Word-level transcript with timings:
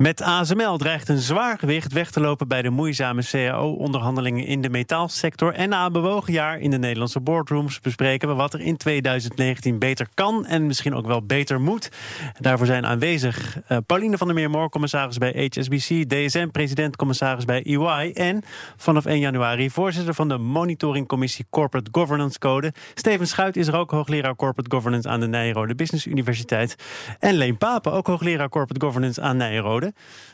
Met 0.00 0.22
ASML 0.22 0.76
dreigt 0.76 1.08
een 1.08 1.18
zwaar 1.18 1.58
gewicht 1.58 1.92
weg 1.92 2.10
te 2.10 2.20
lopen 2.20 2.48
bij 2.48 2.62
de 2.62 2.70
moeizame 2.70 3.22
CAO-onderhandelingen 3.30 4.46
in 4.46 4.60
de 4.60 4.70
metaalsector. 4.70 5.54
En 5.54 5.68
na 5.68 5.86
een 5.86 5.92
bewogen 5.92 6.32
jaar 6.32 6.58
in 6.58 6.70
de 6.70 6.78
Nederlandse 6.78 7.20
boardrooms 7.20 7.80
bespreken 7.80 8.28
we 8.28 8.34
wat 8.34 8.54
er 8.54 8.60
in 8.60 8.76
2019 8.76 9.78
beter 9.78 10.08
kan 10.14 10.46
en 10.46 10.66
misschien 10.66 10.94
ook 10.94 11.06
wel 11.06 11.22
beter 11.22 11.60
moet. 11.60 11.90
Daarvoor 12.38 12.66
zijn 12.66 12.86
aanwezig 12.86 13.56
uh, 13.68 13.78
Pauline 13.86 14.18
van 14.18 14.26
der 14.26 14.36
Meermoor, 14.36 14.68
commissaris 14.70 15.18
bij 15.18 15.50
HSBC, 15.52 16.08
DSM, 16.08 16.48
president-commissaris 16.48 17.44
bij 17.44 17.62
EY 17.62 18.10
en 18.14 18.42
vanaf 18.76 19.04
1 19.04 19.18
januari 19.18 19.70
voorzitter 19.70 20.14
van 20.14 20.28
de 20.28 20.38
monitoringcommissie 20.38 21.46
Corporate 21.50 21.90
Governance 21.92 22.38
Code. 22.38 22.72
Steven 22.94 23.26
Schuit 23.26 23.56
is 23.56 23.66
er 23.66 23.76
ook 23.76 23.90
hoogleraar 23.90 24.36
Corporate 24.36 24.70
Governance 24.76 25.08
aan 25.08 25.20
de 25.20 25.28
Nijrode 25.28 25.74
Business 25.74 26.06
Universiteit. 26.06 26.76
En 27.18 27.34
Leen 27.34 27.58
Papen, 27.58 27.92
ook 27.92 28.06
hoogleraar 28.06 28.48
Corporate 28.48 28.86
Governance 28.86 29.20
aan 29.20 29.36
Nijrode. 29.36 29.89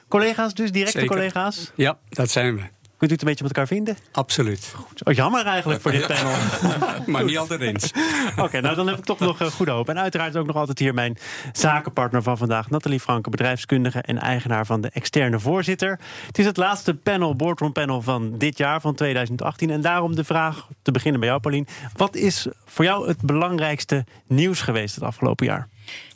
Collega's 0.08 0.54
dus, 0.54 0.72
directe 0.72 1.04
collega's? 1.04 1.72
Ja, 1.74 1.98
dat 2.08 2.30
zijn 2.30 2.56
we. 2.56 2.62
Kunt 2.96 3.10
u 3.10 3.14
het 3.14 3.22
een 3.22 3.28
beetje 3.28 3.44
met 3.44 3.56
elkaar 3.56 3.76
vinden? 3.76 3.96
Absoluut. 4.12 4.72
Goed. 4.74 5.04
Oh, 5.04 5.14
jammer 5.14 5.46
eigenlijk 5.46 5.80
voor 5.80 5.90
dit 5.90 6.06
panel. 6.06 6.34
maar 7.06 7.24
niet 7.24 7.38
altijd 7.38 7.60
eens. 7.60 7.92
Oké, 8.44 8.60
nou 8.60 8.76
dan 8.76 8.86
heb 8.88 8.98
ik 8.98 9.04
toch 9.04 9.18
nog 9.18 9.42
uh, 9.42 9.48
goede 9.48 9.72
hoop. 9.72 9.88
En 9.88 9.98
uiteraard 9.98 10.36
ook 10.36 10.46
nog 10.46 10.56
altijd 10.56 10.78
hier 10.78 10.94
mijn 10.94 11.18
zakenpartner 11.52 12.22
van 12.22 12.38
vandaag... 12.38 12.70
Nathalie 12.70 13.00
Franke, 13.00 13.30
bedrijfskundige 13.30 14.00
en 14.00 14.18
eigenaar 14.18 14.66
van 14.66 14.80
de 14.80 14.90
externe 14.92 15.40
voorzitter. 15.40 15.98
Het 16.26 16.38
is 16.38 16.44
het 16.44 16.56
laatste 16.56 16.94
panel, 16.94 17.36
boardroom 17.36 17.72
panel 17.72 18.02
van 18.02 18.38
dit 18.38 18.58
jaar, 18.58 18.80
van 18.80 18.94
2018. 18.94 19.70
En 19.70 19.80
daarom 19.80 20.14
de 20.14 20.24
vraag, 20.24 20.68
te 20.82 20.90
beginnen 20.90 21.20
bij 21.20 21.28
jou 21.28 21.40
Paulien. 21.40 21.66
Wat 21.96 22.14
is 22.14 22.46
voor 22.64 22.84
jou 22.84 23.08
het 23.08 23.20
belangrijkste 23.20 24.04
nieuws 24.26 24.60
geweest 24.60 24.94
het 24.94 25.04
afgelopen 25.04 25.46
jaar? 25.46 25.68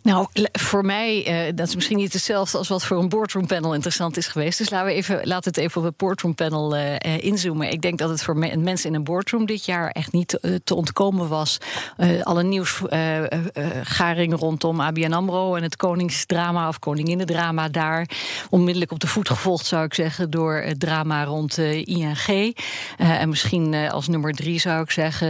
Nou, 0.03 0.27
voor 0.53 0.85
mij, 0.85 1.47
uh, 1.49 1.53
dat 1.55 1.69
is 1.69 1.75
misschien 1.75 1.97
niet 1.97 2.13
hetzelfde 2.13 2.59
als 2.59 2.69
wat 2.69 2.85
voor 2.85 2.99
een 2.99 3.09
boardroom 3.09 3.47
panel 3.47 3.75
interessant 3.75 4.17
is 4.17 4.27
geweest. 4.27 4.59
Dus 4.59 4.71
laten 4.71 4.87
we 4.87 4.93
even, 4.93 5.21
laten 5.27 5.51
het 5.51 5.61
even 5.61 5.81
op 5.81 5.87
het 5.87 5.97
boardroom 5.97 6.35
panel 6.35 6.77
uh, 6.77 6.95
inzoomen. 7.19 7.73
Ik 7.73 7.83
denk 7.83 7.99
dat 7.99 8.11
het 8.11 8.23
voor 8.23 8.37
me 8.37 8.57
mensen 8.57 8.89
in 8.89 8.95
een 8.95 9.05
boardroom 9.05 9.47
dit 9.47 9.65
jaar 9.65 9.91
echt 9.91 10.13
niet 10.13 10.29
te, 10.29 10.61
te 10.65 10.75
ontkomen 10.75 11.29
was. 11.29 11.59
Uh, 11.99 12.23
alle 12.23 12.43
nieuwsgaring 12.43 14.35
rondom 14.39 14.81
ABN 14.81 15.13
AMRO 15.13 15.55
en 15.55 15.63
het 15.63 15.77
koningsdrama 15.77 16.69
of 16.69 16.79
koninginnendrama 16.79 17.69
daar. 17.69 18.09
Onmiddellijk 18.51 18.93
op 18.93 19.01
de 19.01 19.07
voet 19.07 19.29
gevolgd 19.29 19.67
zou 19.67 19.85
ik 19.85 19.95
zeggen 19.95 20.31
door 20.31 20.55
het 20.55 20.81
drama 20.81 21.25
rond 21.25 21.59
ING. 21.59 22.57
en 22.97 23.29
misschien 23.29 23.75
als 23.75 24.09
nummer 24.09 24.33
drie 24.33 24.61
zou 24.61 24.83
ik 24.83 24.91
zeggen 24.91 25.29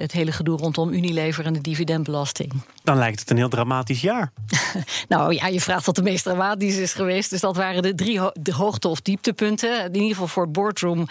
het 0.00 0.12
hele 0.12 0.32
gedoe 0.32 0.58
rondom 0.58 0.92
Unilever 0.92 1.46
en 1.46 1.52
de 1.52 1.60
dividendbelasting. 1.60 2.52
Dan 2.82 2.96
lijkt 2.96 3.20
het 3.20 3.30
een 3.30 3.36
heel 3.36 3.48
dramatisch 3.48 4.00
jaar. 4.00 4.07
nou 5.08 5.34
ja, 5.34 5.46
je 5.46 5.60
vraagt 5.60 5.86
wat 5.86 5.94
de 5.94 6.02
meest 6.02 6.24
dramatisch 6.24 6.76
is 6.76 6.92
geweest. 6.92 7.30
Dus 7.30 7.40
dat 7.40 7.56
waren 7.56 7.82
de 7.82 7.94
drie 7.94 8.20
ho 8.20 8.30
de 8.40 8.54
hoogte- 8.54 8.88
of 8.88 9.00
dieptepunten. 9.00 9.84
In 9.84 9.94
ieder 9.94 10.08
geval 10.08 10.26
voor 10.26 10.42
het 10.42 10.52
boardroom 10.52 11.06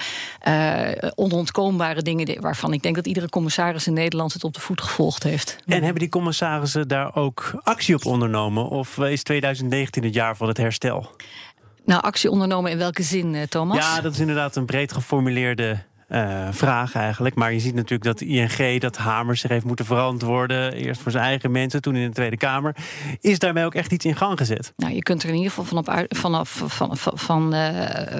uh, 0.47 0.89
onontkoombare 1.15 2.01
dingen... 2.01 2.41
waarvan 2.41 2.73
ik 2.73 2.81
denk 2.81 2.95
dat 2.95 3.07
iedere 3.07 3.29
commissaris 3.29 3.87
in 3.87 3.93
Nederland 3.93 4.33
het 4.33 4.43
op 4.43 4.53
de 4.53 4.59
voet 4.59 4.81
gevolgd 4.81 5.23
heeft. 5.23 5.57
En 5.65 5.83
hebben 5.83 6.01
die 6.01 6.09
commissarissen 6.09 6.87
daar 6.87 7.15
ook 7.15 7.59
actie 7.63 7.95
op 7.95 8.05
ondernomen? 8.05 8.69
Of 8.69 8.97
is 8.97 9.23
2019 9.23 10.03
het 10.03 10.13
jaar 10.13 10.37
van 10.37 10.47
het 10.47 10.57
herstel? 10.57 11.11
Nou, 11.85 12.01
actie 12.01 12.31
ondernomen 12.31 12.71
in 12.71 12.77
welke 12.77 13.03
zin, 13.03 13.35
eh, 13.35 13.43
Thomas? 13.43 13.77
Ja, 13.77 14.01
dat 14.01 14.13
is 14.13 14.19
inderdaad 14.19 14.55
een 14.55 14.65
breed 14.65 14.93
geformuleerde 14.93 15.83
uh, 16.09 16.47
vraag 16.52 16.95
eigenlijk. 16.95 17.36
Maar 17.36 17.53
je 17.53 17.59
ziet 17.59 17.75
natuurlijk 17.75 18.03
dat 18.03 18.22
ING, 18.22 18.81
dat 18.81 18.97
Hamers 18.97 19.42
zich 19.42 19.49
heeft 19.49 19.65
moeten 19.65 19.86
verantwoorden. 19.86 20.73
Eerst 20.73 21.02
voor 21.02 21.11
zijn 21.11 21.23
eigen 21.23 21.52
mensen, 21.52 21.81
toen 21.81 21.95
in 21.95 22.08
de 22.08 22.14
Tweede 22.14 22.37
Kamer. 22.37 22.76
Is 23.21 23.39
daarmee 23.39 23.65
ook 23.65 23.76
echt 23.76 23.92
iets 23.92 24.05
in 24.05 24.15
gang 24.15 24.37
gezet? 24.37 24.73
Nou, 24.76 24.93
je 24.93 25.04
kunt 25.04 25.23
er 25.23 25.30
in 25.30 25.36
ieder 25.36 25.52
geval 25.52 25.83
vanaf, 26.09 26.61
vanaf, 26.65 27.08
van, 27.14 27.55
uh, 27.55 27.70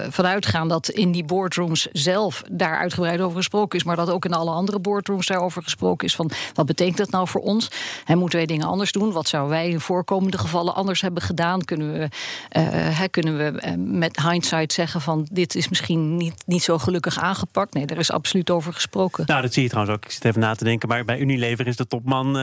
vanuit 0.10 0.46
gaan 0.46 0.68
dat 0.68 0.90
in 0.90 1.12
die 1.12 1.24
boardrooms 1.24 1.88
zelf 1.92 2.44
daar 2.52 2.78
uitgebreid 2.78 3.20
over 3.20 3.38
gesproken 3.38 3.80
is. 3.80 3.86
Maar 3.86 3.96
dat 3.96 4.10
ook 4.10 4.26
in 4.26 4.34
alle 4.34 4.52
andere 4.52 4.80
boardrooms 4.80 5.28
daarover 5.28 5.64
gesproken 5.64 6.08
is. 6.08 6.16
Van 6.16 6.32
wat 6.54 6.66
betekent 6.66 6.98
dat 6.98 7.12
nou 7.12 7.28
voor 7.28 7.42
ons? 7.42 7.72
En 8.06 8.18
moeten 8.18 8.38
wij 8.38 8.48
dingen 8.48 8.68
anders 8.68 8.92
doen? 8.92 9.12
Wat 9.12 9.28
zouden 9.28 9.52
wij 9.52 9.70
in 9.70 9.80
voorkomende 9.80 10.38
gevallen 10.38 10.76
anders 10.76 11.02
hebben 11.02 11.24
gedaan? 11.24 11.66
Kunnen 11.66 11.94
we, 11.94 12.10
uh, 12.58 13.04
kunnen 13.12 13.38
we 13.38 13.76
met 13.78 14.22
hindsight 14.22 14.74
zeggen 14.74 15.02
van 15.02 15.28
dit 15.32 15.56
is 15.56 15.70
misschien 15.70 16.18
niet, 16.18 16.44
niet 16.46 16.64
zo 16.64 16.78
gelukkig 16.78 17.20
aangepakt? 17.20 17.76
Nee, 17.78 17.86
daar 17.86 17.98
is 17.98 18.12
absoluut 18.12 18.50
over 18.50 18.74
gesproken. 18.74 19.24
Nou, 19.28 19.42
dat 19.42 19.54
zie 19.54 19.64
je 19.64 19.70
trouwens 19.70 19.98
ook. 19.98 20.06
Ik 20.06 20.12
zit 20.12 20.26
even 20.26 20.42
na 20.42 20.56
te 20.56 20.64
denken. 20.64 20.90
Maar 20.90 21.06
bij 21.06 21.20
Unilever 21.20 21.68
is 21.68 21.76
de 21.76 21.88
topman. 21.88 22.36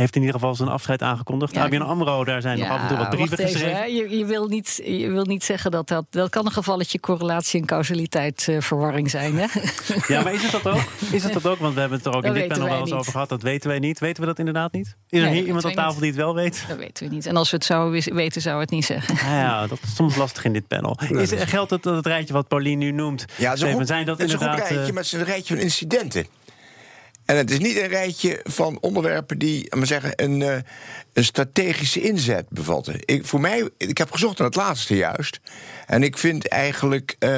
Heeft 0.00 0.14
in 0.14 0.20
ieder 0.20 0.34
geval 0.40 0.54
zijn 0.54 0.68
afscheid 0.68 1.02
aangekondigd. 1.02 1.54
Ja, 1.54 1.64
ABN 1.64 1.80
AMRO, 1.80 2.24
daar 2.24 2.40
zijn 2.40 2.58
nog 2.58 2.68
af 2.68 2.80
en 2.80 2.88
toe 2.88 2.96
wat 2.96 3.10
brieven 3.10 3.38
geschreven. 3.38 3.94
Je, 3.94 4.18
je, 4.18 4.24
wil 4.24 4.46
niet, 4.46 4.80
je 4.84 5.10
wil 5.10 5.24
niet 5.24 5.44
zeggen 5.44 5.70
dat 5.70 5.88
dat... 5.88 6.04
Dat 6.10 6.30
kan 6.30 6.46
een 6.46 6.52
gevalletje 6.52 7.00
correlatie 7.00 7.60
en 7.60 7.66
causaliteit 7.66 8.46
uh, 8.50 8.60
verwarring 8.60 9.10
zijn, 9.10 9.38
hè? 9.38 9.46
Ja, 10.14 10.22
maar 10.22 10.34
is 10.34 10.42
het 10.42 10.62
dat 10.62 10.68
ook? 10.68 10.82
Is 11.10 11.22
het 11.22 11.32
dat 11.32 11.46
ook? 11.46 11.58
Want 11.58 11.74
we 11.74 11.80
hebben 11.80 11.98
het 11.98 12.06
er 12.06 12.14
ook 12.14 12.22
dat 12.22 12.34
in 12.34 12.40
dit 12.40 12.48
panel 12.48 12.68
wel 12.68 12.80
eens 12.80 12.92
over 12.92 13.12
gehad. 13.12 13.28
Dat 13.28 13.42
weten 13.42 13.68
wij 13.68 13.78
niet. 13.78 13.98
Weten 13.98 14.20
we 14.20 14.28
dat 14.28 14.38
inderdaad 14.38 14.72
niet? 14.72 14.96
Is 15.08 15.18
er 15.18 15.24
nee, 15.24 15.34
hier 15.34 15.46
iemand 15.46 15.64
aan 15.64 15.72
tafel 15.72 15.92
niet. 15.92 16.00
die 16.00 16.10
het 16.10 16.20
wel 16.20 16.34
weet? 16.34 16.64
Dat 16.68 16.76
weten 16.76 17.08
we 17.08 17.14
niet. 17.14 17.26
En 17.26 17.36
als 17.36 17.50
we 17.50 17.56
het 17.56 17.64
zouden 17.64 18.14
weten, 18.14 18.42
zou 18.42 18.60
het 18.60 18.70
niet 18.70 18.84
zeggen. 18.84 19.14
Ja, 19.28 19.66
dat 19.66 19.78
is 19.82 19.94
soms 19.94 20.16
lastig 20.16 20.44
in 20.44 20.52
dit 20.52 20.66
panel. 20.66 20.98
Is, 21.08 21.32
geldt 21.36 21.70
het, 21.70 21.84
het 21.84 22.06
rijtje 22.06 22.32
wat 22.32 22.48
Pauline 22.48 22.84
nu 22.84 22.90
noemt? 22.90 23.24
Ja, 23.36 23.50
het 23.50 23.62
is 23.62 23.68
een 23.68 23.74
goed, 23.74 23.86
zijn 23.86 24.06
dat 24.06 24.20
inderdaad, 24.20 24.54
een 24.54 24.60
goed 24.60 24.70
rijtje, 24.70 24.92
maar 24.92 25.02
het 25.02 25.12
is 25.12 25.18
een 25.18 25.24
rijtje 25.24 25.54
van 25.54 25.62
incidenten. 25.62 26.26
En 27.26 27.36
het 27.36 27.50
is 27.50 27.58
niet 27.58 27.76
een 27.76 27.88
rijtje 27.88 28.40
van 28.44 28.78
onderwerpen 28.80 29.38
die 29.38 29.74
maar 29.76 29.86
zeggen, 29.86 30.12
een, 30.16 30.40
uh, 30.40 30.56
een 31.12 31.24
strategische 31.24 32.00
inzet 32.00 32.48
bevatten. 32.48 32.96
Ik, 33.04 33.26
voor 33.26 33.40
mij, 33.40 33.68
ik 33.76 33.98
heb 33.98 34.12
gezocht 34.12 34.38
naar 34.38 34.46
het 34.46 34.56
laatste 34.56 34.96
juist. 34.96 35.40
En 35.86 36.02
ik 36.02 36.18
vind 36.18 36.48
eigenlijk 36.48 37.16
uh, 37.18 37.30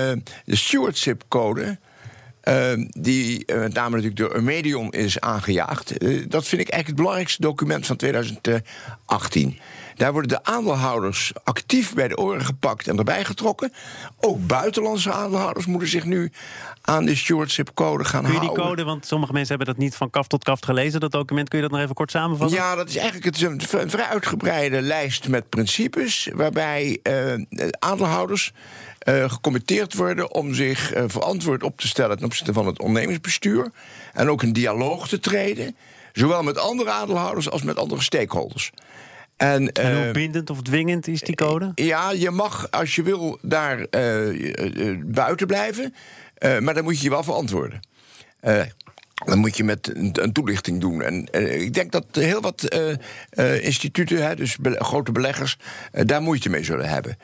de 0.44 0.56
stewardship 0.56 1.22
code. 1.28 1.78
Uh, 2.44 2.72
die 2.88 3.44
met 3.46 3.72
name 3.72 3.90
natuurlijk 3.90 4.16
door 4.16 4.34
Eumedion 4.34 4.92
is 4.92 5.20
aangejaagd. 5.20 5.88
dat 6.30 6.46
vind 6.46 6.60
ik 6.60 6.68
eigenlijk 6.68 6.86
het 6.86 6.96
belangrijkste 6.96 7.42
document 7.42 7.86
van 7.86 7.96
2018. 7.96 9.58
Daar 9.98 10.12
worden 10.12 10.28
de 10.30 10.44
aandeelhouders 10.44 11.32
actief 11.44 11.94
bij 11.94 12.08
de 12.08 12.16
oren 12.16 12.44
gepakt 12.44 12.88
en 12.88 12.98
erbij 12.98 13.24
getrokken. 13.24 13.72
Ook 14.20 14.46
buitenlandse 14.46 15.12
aandeelhouders 15.12 15.66
moeten 15.66 15.88
zich 15.88 16.04
nu 16.04 16.32
aan 16.82 17.04
de 17.04 17.16
stewardship 17.16 17.70
code 17.74 18.04
gaan 18.04 18.24
houden. 18.24 18.40
Kun 18.40 18.50
je 18.50 18.56
die 18.56 18.66
code, 18.66 18.84
want 18.84 19.06
sommige 19.06 19.32
mensen 19.32 19.56
hebben 19.56 19.74
dat 19.74 19.84
niet 19.84 19.94
van 19.94 20.10
kaf 20.10 20.26
tot 20.26 20.44
kaf 20.44 20.60
gelezen, 20.60 21.00
dat 21.00 21.12
document. 21.12 21.48
Kun 21.48 21.58
je 21.58 21.64
dat 21.64 21.72
nog 21.72 21.82
even 21.82 21.94
kort 21.94 22.10
samenvatten? 22.10 22.56
Ja, 22.56 22.74
dat 22.74 22.88
is 22.88 22.96
eigenlijk 22.96 23.24
het 23.24 23.36
is 23.36 23.72
een 23.72 23.90
vrij 23.90 24.06
uitgebreide 24.06 24.80
lijst 24.80 25.28
met 25.28 25.48
principes... 25.48 26.28
waarbij 26.34 26.98
uh, 27.02 27.34
aandeelhouders 27.78 28.52
uh, 29.08 29.30
gecommitteerd 29.30 29.94
worden 29.94 30.34
om 30.34 30.54
zich 30.54 30.96
uh, 30.96 31.02
verantwoord 31.06 31.62
op 31.62 31.80
te 31.80 31.88
stellen 31.88 32.16
ten 32.16 32.26
opzichte 32.26 32.52
van 32.52 32.66
het 32.66 32.78
ondernemingsbestuur. 32.78 33.70
En 34.12 34.30
ook 34.30 34.42
een 34.42 34.52
dialoog 34.52 35.08
te 35.08 35.20
treden. 35.20 35.76
Zowel 36.12 36.42
met 36.42 36.58
andere 36.58 36.90
aandeelhouders 36.90 37.50
als 37.50 37.62
met 37.62 37.76
andere 37.76 38.02
stakeholders. 38.02 38.72
En, 39.38 39.72
en 39.72 39.96
hoe 39.96 40.06
uh, 40.06 40.12
bindend 40.12 40.50
of 40.50 40.62
dwingend 40.62 41.06
is 41.06 41.20
die 41.20 41.34
code? 41.34 41.72
Ja, 41.74 42.10
je 42.10 42.30
mag 42.30 42.70
als 42.70 42.94
je 42.94 43.02
wil 43.02 43.38
daar 43.42 43.86
buiten 45.04 45.46
blijven. 45.46 45.94
Maar 46.60 46.74
dan 46.74 46.84
moet 46.84 46.96
je 46.96 47.04
je 47.04 47.10
wel 47.10 47.22
verantwoorden. 47.22 47.80
Dan 49.24 49.38
moet 49.38 49.56
je 49.56 49.64
met 49.64 49.96
een, 49.96 50.32
toelichting 50.32 50.80
doen. 50.80 51.02
En 51.02 51.28
uh, 51.32 51.60
ik 51.60 51.74
denk 51.74 51.92
dat 51.92 52.04
heel 52.10 52.40
wat 52.40 52.76
instituten, 53.60 54.26
hè, 54.26 54.34
dus 54.34 54.56
be 54.56 54.76
grote 54.78 55.12
beleggers, 55.12 55.58
daar 55.90 56.22
moeite 56.22 56.48
mee 56.48 56.64
zullen 56.64 56.88
hebben. 56.88 57.16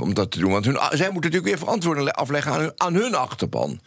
om 0.00 0.14
dat 0.14 0.30
te 0.30 0.38
doen. 0.38 0.50
Want 0.50 0.64
hun, 0.64 0.74
zij 0.74 0.88
moeten 0.90 1.12
natuurlijk 1.12 1.44
weer 1.44 1.58
verantwoording 1.58 2.12
afleggen 2.12 2.52
aan 2.52 2.60
hun, 2.60 2.72
aan 2.76 2.94
hun 2.94 3.14
achterban. 3.14 3.80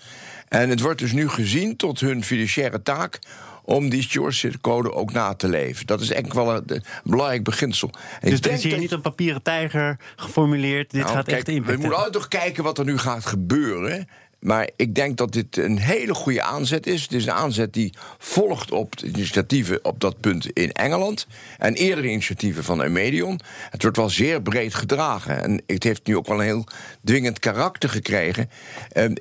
En 0.47 0.69
het 0.69 0.79
wordt 0.79 0.99
dus 0.99 1.11
nu 1.11 1.29
gezien 1.29 1.75
tot 1.75 1.99
hun 1.99 2.23
fiduciaire 2.23 2.81
taak 2.81 3.19
om 3.67 3.89
die 3.89 4.01
stewardship-code 4.01 4.93
ook 4.93 5.11
na 5.11 5.33
te 5.33 5.47
leven. 5.47 5.85
Dat 5.85 6.01
is 6.01 6.11
echt 6.11 6.33
wel 6.33 6.55
een, 6.55 6.63
een 6.65 6.83
belangrijk 7.03 7.43
beginsel. 7.43 7.89
En 8.19 8.29
dus 8.29 8.39
er 8.39 8.51
is 8.51 8.63
hier 8.63 8.77
niet 8.77 8.91
een 8.91 9.01
papieren 9.01 9.41
tijger 9.41 9.99
geformuleerd. 10.15 10.91
Dit 10.91 11.01
nou, 11.01 11.15
gaat 11.15 11.25
kijk, 11.25 11.37
echt 11.37 11.47
impact 11.47 11.75
We 11.75 11.77
moeten 11.77 11.97
altijd 11.97 12.13
toch 12.13 12.27
kijken 12.27 12.63
wat 12.63 12.77
er 12.77 12.85
nu 12.85 12.97
gaat 12.97 13.25
gebeuren. 13.25 14.07
Maar 14.39 14.69
ik 14.75 14.95
denk 14.95 15.17
dat 15.17 15.31
dit 15.31 15.57
een 15.57 15.77
hele 15.77 16.13
goede 16.13 16.41
aanzet 16.41 16.87
is. 16.87 17.01
Het 17.01 17.13
is 17.13 17.25
een 17.25 17.31
aanzet 17.31 17.73
die 17.73 17.93
volgt 18.17 18.71
op 18.71 18.97
de 18.97 19.07
initiatieven 19.07 19.85
op 19.85 19.99
dat 19.99 20.19
punt 20.19 20.49
in 20.51 20.71
Engeland. 20.71 21.27
En 21.57 21.73
eerdere 21.73 22.07
initiatieven 22.07 22.63
van 22.63 22.81
Eumedion. 22.81 23.39
Het 23.69 23.81
wordt 23.81 23.97
wel 23.97 24.09
zeer 24.09 24.41
breed 24.41 24.73
gedragen. 24.73 25.43
En 25.43 25.61
het 25.65 25.83
heeft 25.83 26.07
nu 26.07 26.17
ook 26.17 26.27
wel 26.27 26.39
een 26.39 26.45
heel 26.45 26.67
dwingend 27.03 27.39
karakter 27.39 27.89
gekregen. 27.89 28.49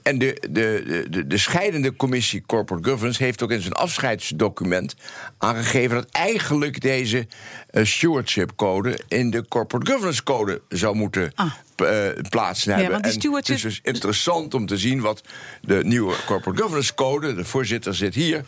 En 0.03 0.19
de, 0.19 0.47
de, 0.51 1.07
de, 1.11 1.27
de 1.27 1.39
scheidende 1.39 1.97
commissie 1.97 2.43
Corporate 2.47 2.89
Governance 2.89 3.23
heeft 3.23 3.43
ook 3.43 3.51
in 3.51 3.61
zijn 3.61 3.75
afscheidsdocument 3.75 4.95
aangegeven 5.39 5.97
dat 5.97 6.11
eigenlijk 6.11 6.81
deze 6.81 7.27
stewardship 7.73 8.53
code 8.57 8.99
in 9.09 9.31
de 9.31 9.49
Corporate 9.49 9.91
Governance 9.91 10.23
Code 10.23 10.63
zou 10.69 10.97
moeten. 10.97 11.33
Ah 11.35 11.53
plaats 12.28 12.64
hebben. 12.64 12.84
Ja, 12.84 12.90
en 12.90 13.32
het 13.34 13.49
is 13.49 13.62
dus 13.62 13.81
interessant 13.82 14.55
om 14.55 14.67
te 14.67 14.78
zien 14.78 15.00
wat 15.00 15.20
de 15.61 15.81
nieuwe 15.84 16.14
Corporate 16.26 16.58
Governance 16.62 16.94
Code, 16.94 17.34
de 17.34 17.44
voorzitter 17.44 17.94
zit 17.94 18.14
hier, 18.14 18.44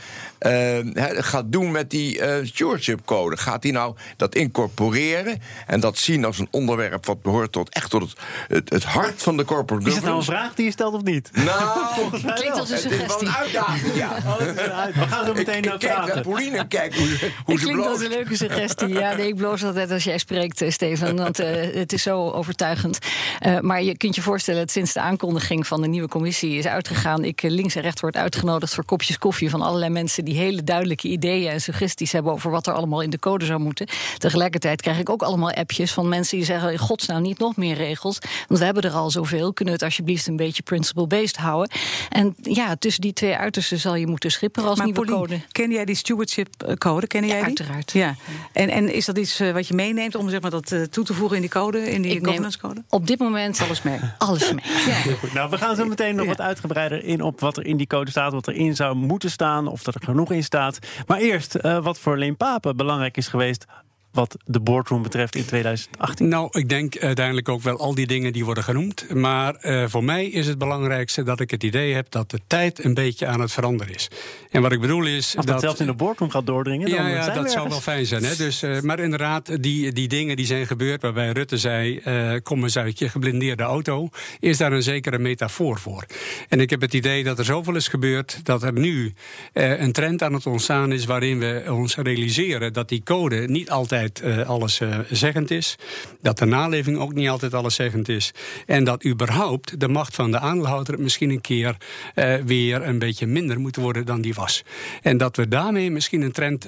gaat 1.14 1.52
doen 1.52 1.70
met 1.70 1.90
die 1.90 2.20
Stewardship 2.42 3.00
Code. 3.04 3.36
Gaat 3.36 3.62
hij 3.62 3.72
nou 3.72 3.94
dat 4.16 4.34
incorporeren 4.34 5.42
en 5.66 5.80
dat 5.80 5.98
zien 5.98 6.24
als 6.24 6.38
een 6.38 6.48
onderwerp 6.50 7.06
wat 7.06 7.22
behoort 7.22 7.52
tot 7.52 7.68
echt 7.68 7.90
tot 7.90 8.12
het, 8.48 8.70
het, 8.70 8.84
hart 8.84 9.22
van 9.22 9.36
de 9.36 9.44
corporate 9.44 9.90
governance? 9.90 9.90
Is 9.90 9.94
het 9.94 10.04
nou 10.04 10.18
een 10.18 10.24
vraag 10.24 10.54
die 10.54 10.64
je 10.64 10.70
stelt 10.70 10.94
of 10.94 11.02
niet? 11.02 11.30
Nou, 11.32 12.22
mij 12.24 12.34
klinkt 12.34 12.58
als 12.58 12.70
een 12.70 12.78
suggestie. 12.78 13.28
Het 13.28 13.36
is 13.38 13.52
wel 13.52 13.62
een 13.62 13.66
uitdaging, 13.68 13.94
ja. 13.94 14.16
Oh, 14.28 14.38
We 14.38 15.06
gaan 15.08 15.26
zo 15.26 15.34
meteen 15.34 15.62
naar 15.62 15.78
praten. 15.78 16.22
Pauline, 16.22 16.66
kijk 16.66 16.94
hoe, 16.94 17.06
hoe 17.44 17.54
het 17.54 17.64
klinkt 17.64 17.86
als 17.86 18.00
een 18.00 18.08
leuke 18.08 18.36
suggestie. 18.36 18.88
Ja, 18.88 19.14
nee, 19.14 19.26
ik 19.26 19.36
bloos 19.36 19.64
altijd 19.64 19.90
als 19.90 20.04
jij 20.04 20.18
spreekt, 20.18 20.60
eh, 20.60 20.70
Steven, 20.70 21.16
want 21.16 21.40
uh, 21.40 21.46
het 21.74 21.92
is 21.92 22.02
zo 22.02 22.30
overtuigend. 22.30 22.98
Uh, 23.46 23.60
maar 23.60 23.82
je 23.82 23.96
kunt 23.96 24.14
je 24.14 24.22
voorstellen 24.22 24.60
dat 24.60 24.70
sinds 24.70 24.92
de 24.92 25.00
aankondiging 25.00 25.66
van 25.66 25.80
de 25.80 25.88
nieuwe 25.88 26.08
commissie 26.08 26.58
is 26.58 26.66
uitgegaan, 26.66 27.24
ik 27.24 27.42
links 27.42 27.74
en 27.74 27.82
rechts 27.82 28.00
word 28.00 28.16
uitgenodigd 28.16 28.74
voor 28.74 28.84
kopjes 28.84 29.18
koffie 29.18 29.50
van 29.50 29.62
allerlei 29.62 29.90
mensen 29.90 30.24
die 30.24 30.36
hele 30.36 30.64
duidelijke 30.64 31.08
ideeën 31.08 31.50
en 31.50 31.60
suggesties 31.60 32.12
hebben 32.12 32.32
over 32.32 32.50
wat 32.50 32.66
er 32.66 32.72
allemaal 32.72 33.00
in 33.00 33.10
de 33.10 33.18
code 33.18 33.44
zou 33.44 33.60
moeten. 33.60 33.86
Tegelijkertijd 34.18 34.82
krijg 34.82 34.98
ik 34.98 35.10
ook 35.10 35.22
allemaal 35.22 35.52
appjes 35.52 35.92
van 35.92 36.08
mensen 36.08 36.36
die 36.36 36.46
zeggen: 36.46 36.72
in 36.72 36.78
godsnaam 36.78 37.22
niet 37.22 37.38
nog 37.38 37.56
meer 37.56 37.74
regels, 37.74 38.18
want 38.48 38.60
we 38.60 38.66
hebben 38.66 38.82
er 38.82 38.92
al 38.92 39.10
zoveel. 39.10 39.52
Kunnen 39.52 39.74
we 39.74 39.80
het 39.80 39.88
alsjeblieft 39.88 40.26
een 40.26 40.36
beetje 40.36 40.62
principle-based 40.62 41.36
houden? 41.36 41.70
En 42.08 42.36
ja, 42.42 42.76
tussen 42.76 43.02
die 43.02 43.12
twee 43.12 43.36
uitersten 43.36 43.78
zal 43.78 43.94
je 43.94 44.06
moeten 44.06 44.30
schipperen 44.30 44.68
als 44.68 44.78
maar 44.78 44.86
nieuwe 44.86 45.06
code. 45.06 45.40
Ken 45.52 45.70
jij 45.70 45.84
die 45.84 45.94
stewardship 45.94 46.48
code? 46.78 47.06
Ken 47.06 47.26
jij 47.26 47.36
die? 47.36 47.44
Uiteraard. 47.44 47.92
Ja. 47.92 48.16
En, 48.52 48.68
en 48.68 48.94
is 48.94 49.04
dat 49.04 49.18
iets 49.18 49.40
eh, 49.40 49.52
wat 49.52 49.68
je 49.68 49.74
meeneemt 49.74 50.14
om 50.14 50.28
zeg 50.28 50.40
maar, 50.40 50.50
dat 50.50 50.74
toe 50.90 51.04
te 51.04 51.14
voegen 51.14 51.36
in 51.36 51.42
die 51.42 51.50
code, 51.50 51.90
in 51.90 52.02
die 52.02 52.24
governance 52.24 52.58
code? 52.58 52.82
Op 52.88 53.06
dit 53.08 53.18
moment 53.18 53.60
alles 53.60 53.82
mee. 53.82 53.98
Alles 54.18 54.52
mee. 54.52 54.64
Ja. 54.86 54.94
Goed, 54.94 55.32
nou, 55.32 55.50
we 55.50 55.58
gaan 55.58 55.76
zo 55.76 55.86
meteen 55.86 56.14
nog 56.14 56.26
wat 56.26 56.40
uitgebreider 56.40 57.04
in 57.04 57.22
op 57.22 57.40
wat 57.40 57.56
er 57.56 57.66
in 57.66 57.76
die 57.76 57.86
code 57.86 58.10
staat, 58.10 58.32
wat 58.32 58.48
erin 58.48 58.76
zou 58.76 58.94
moeten 58.94 59.30
staan, 59.30 59.66
of 59.66 59.82
dat 59.82 59.94
er 59.94 60.02
genoeg 60.04 60.32
in 60.32 60.44
staat. 60.44 60.78
Maar 61.06 61.18
eerst, 61.18 61.56
uh, 61.62 61.78
wat 61.78 61.98
voor 61.98 62.18
Leen 62.18 62.36
Papen 62.36 62.76
belangrijk 62.76 63.16
is 63.16 63.28
geweest 63.28 63.66
wat 64.12 64.36
de 64.44 64.60
boardroom 64.60 65.02
betreft 65.02 65.34
in 65.34 65.44
2018? 65.44 66.28
Nou, 66.28 66.48
ik 66.58 66.68
denk 66.68 66.98
uiteindelijk 66.98 67.48
ook 67.48 67.62
wel 67.62 67.78
al 67.78 67.94
die 67.94 68.06
dingen 68.06 68.32
die 68.32 68.44
worden 68.44 68.64
genoemd. 68.64 69.14
Maar 69.14 69.56
uh, 69.60 69.84
voor 69.88 70.04
mij 70.04 70.26
is 70.26 70.46
het 70.46 70.58
belangrijkste 70.58 71.22
dat 71.22 71.40
ik 71.40 71.50
het 71.50 71.62
idee 71.62 71.94
heb 71.94 72.10
dat 72.10 72.30
de 72.30 72.40
tijd 72.46 72.84
een 72.84 72.94
beetje 72.94 73.26
aan 73.26 73.40
het 73.40 73.52
veranderen 73.52 73.94
is. 73.94 74.08
En 74.50 74.62
wat 74.62 74.72
ik 74.72 74.80
bedoel 74.80 75.06
is. 75.06 75.36
Als 75.36 75.46
dat, 75.46 75.60
zelfs 75.60 75.80
in 75.80 75.86
de 75.86 75.94
boardroom 75.94 76.30
gaat 76.30 76.46
doordringen. 76.46 76.88
Ja, 76.88 77.08
ja 77.08 77.30
dat 77.30 77.50
zou 77.50 77.68
wel 77.68 77.80
fijn 77.80 78.06
zijn. 78.06 78.24
Hè? 78.24 78.36
Dus, 78.36 78.62
uh, 78.62 78.80
maar 78.80 78.98
inderdaad, 79.00 79.62
die, 79.62 79.92
die 79.92 80.08
dingen 80.08 80.36
die 80.36 80.46
zijn 80.46 80.66
gebeurd 80.66 81.02
waarbij 81.02 81.30
Rutte 81.30 81.58
zei: 81.58 82.00
uh, 82.04 82.32
kom 82.42 82.62
eens 82.62 82.76
uit 82.76 82.98
je 82.98 83.08
geblindeerde 83.08 83.62
auto. 83.62 84.08
Is 84.40 84.56
daar 84.56 84.72
een 84.72 84.82
zekere 84.82 85.18
metafoor 85.18 85.78
voor. 85.78 86.06
En 86.48 86.60
ik 86.60 86.70
heb 86.70 86.80
het 86.80 86.94
idee 86.94 87.24
dat 87.24 87.38
er 87.38 87.44
zoveel 87.44 87.74
is 87.74 87.88
gebeurd 87.88 88.40
dat 88.42 88.62
er 88.62 88.72
nu 88.72 89.12
een 89.52 89.92
trend 89.92 90.22
aan 90.22 90.32
het 90.32 90.46
ontstaan 90.46 90.92
is 90.92 91.04
waarin 91.04 91.38
we 91.38 91.64
ons 91.68 91.96
realiseren 91.96 92.72
dat 92.72 92.88
die 92.88 93.02
code 93.02 93.48
niet 93.48 93.70
altijd 93.70 93.97
uh, 94.24 94.48
alles 94.48 94.80
uh, 94.80 94.98
zeggend 95.10 95.50
is. 95.50 95.76
Dat 96.20 96.38
de 96.38 96.44
naleving 96.44 96.98
ook 96.98 97.14
niet 97.14 97.28
altijd 97.28 97.54
alleszeggend 97.54 98.08
is. 98.08 98.32
En 98.66 98.84
dat 98.84 99.04
überhaupt 99.04 99.80
de 99.80 99.88
macht 99.88 100.14
van 100.14 100.30
de 100.30 100.38
aandeelhouder 100.38 101.00
misschien 101.00 101.30
een 101.30 101.40
keer 101.40 101.76
uh, 102.14 102.34
weer 102.34 102.82
een 102.82 102.98
beetje 102.98 103.26
minder 103.26 103.60
moet 103.60 103.76
worden 103.76 104.06
dan 104.06 104.20
die 104.20 104.34
was. 104.34 104.64
En 105.02 105.16
dat 105.16 105.36
we 105.36 105.48
daarmee 105.48 105.90
misschien 105.90 106.22
een 106.22 106.32
trend 106.32 106.64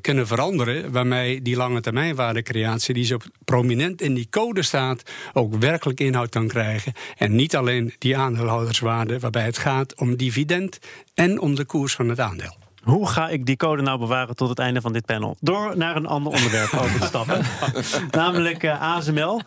kunnen 0.00 0.26
veranderen. 0.26 0.92
Waarmee 0.92 1.42
die 1.42 1.56
lange 1.56 1.80
termijnwaardecreatie, 1.80 2.94
die 2.94 3.04
zo 3.04 3.16
prominent 3.44 4.00
in 4.00 4.14
die 4.14 4.26
code 4.30 4.62
staat, 4.62 5.02
ook 5.32 5.54
werkelijk 5.54 6.00
inhoud 6.00 6.28
kan 6.28 6.48
krijgen. 6.48 6.92
En 7.16 7.34
niet 7.34 7.56
alleen 7.56 7.94
die 7.98 8.16
aandeelhouderswaarde, 8.16 9.18
waarbij 9.18 9.44
het 9.44 9.58
gaat 9.58 9.94
om 9.94 10.16
dividend 10.16 10.78
en 11.14 11.40
om 11.40 11.54
de 11.54 11.64
koers 11.64 11.94
van 11.94 12.08
het 12.08 12.20
aandeel. 12.20 12.67
Hoe 12.88 13.08
ga 13.08 13.28
ik 13.28 13.46
die 13.46 13.56
code 13.56 13.82
nou 13.82 13.98
bewaren 13.98 14.36
tot 14.36 14.48
het 14.48 14.58
einde 14.58 14.80
van 14.80 14.92
dit 14.92 15.06
panel? 15.06 15.36
Door 15.40 15.76
naar 15.76 15.96
een 15.96 16.06
ander 16.06 16.32
onderwerp 16.32 16.72
over 16.72 17.00
te 17.00 17.06
stappen. 17.06 17.44
namelijk 18.20 18.62
uh, 18.62 18.70
eh, 18.70 18.80
ASML. 18.80 19.40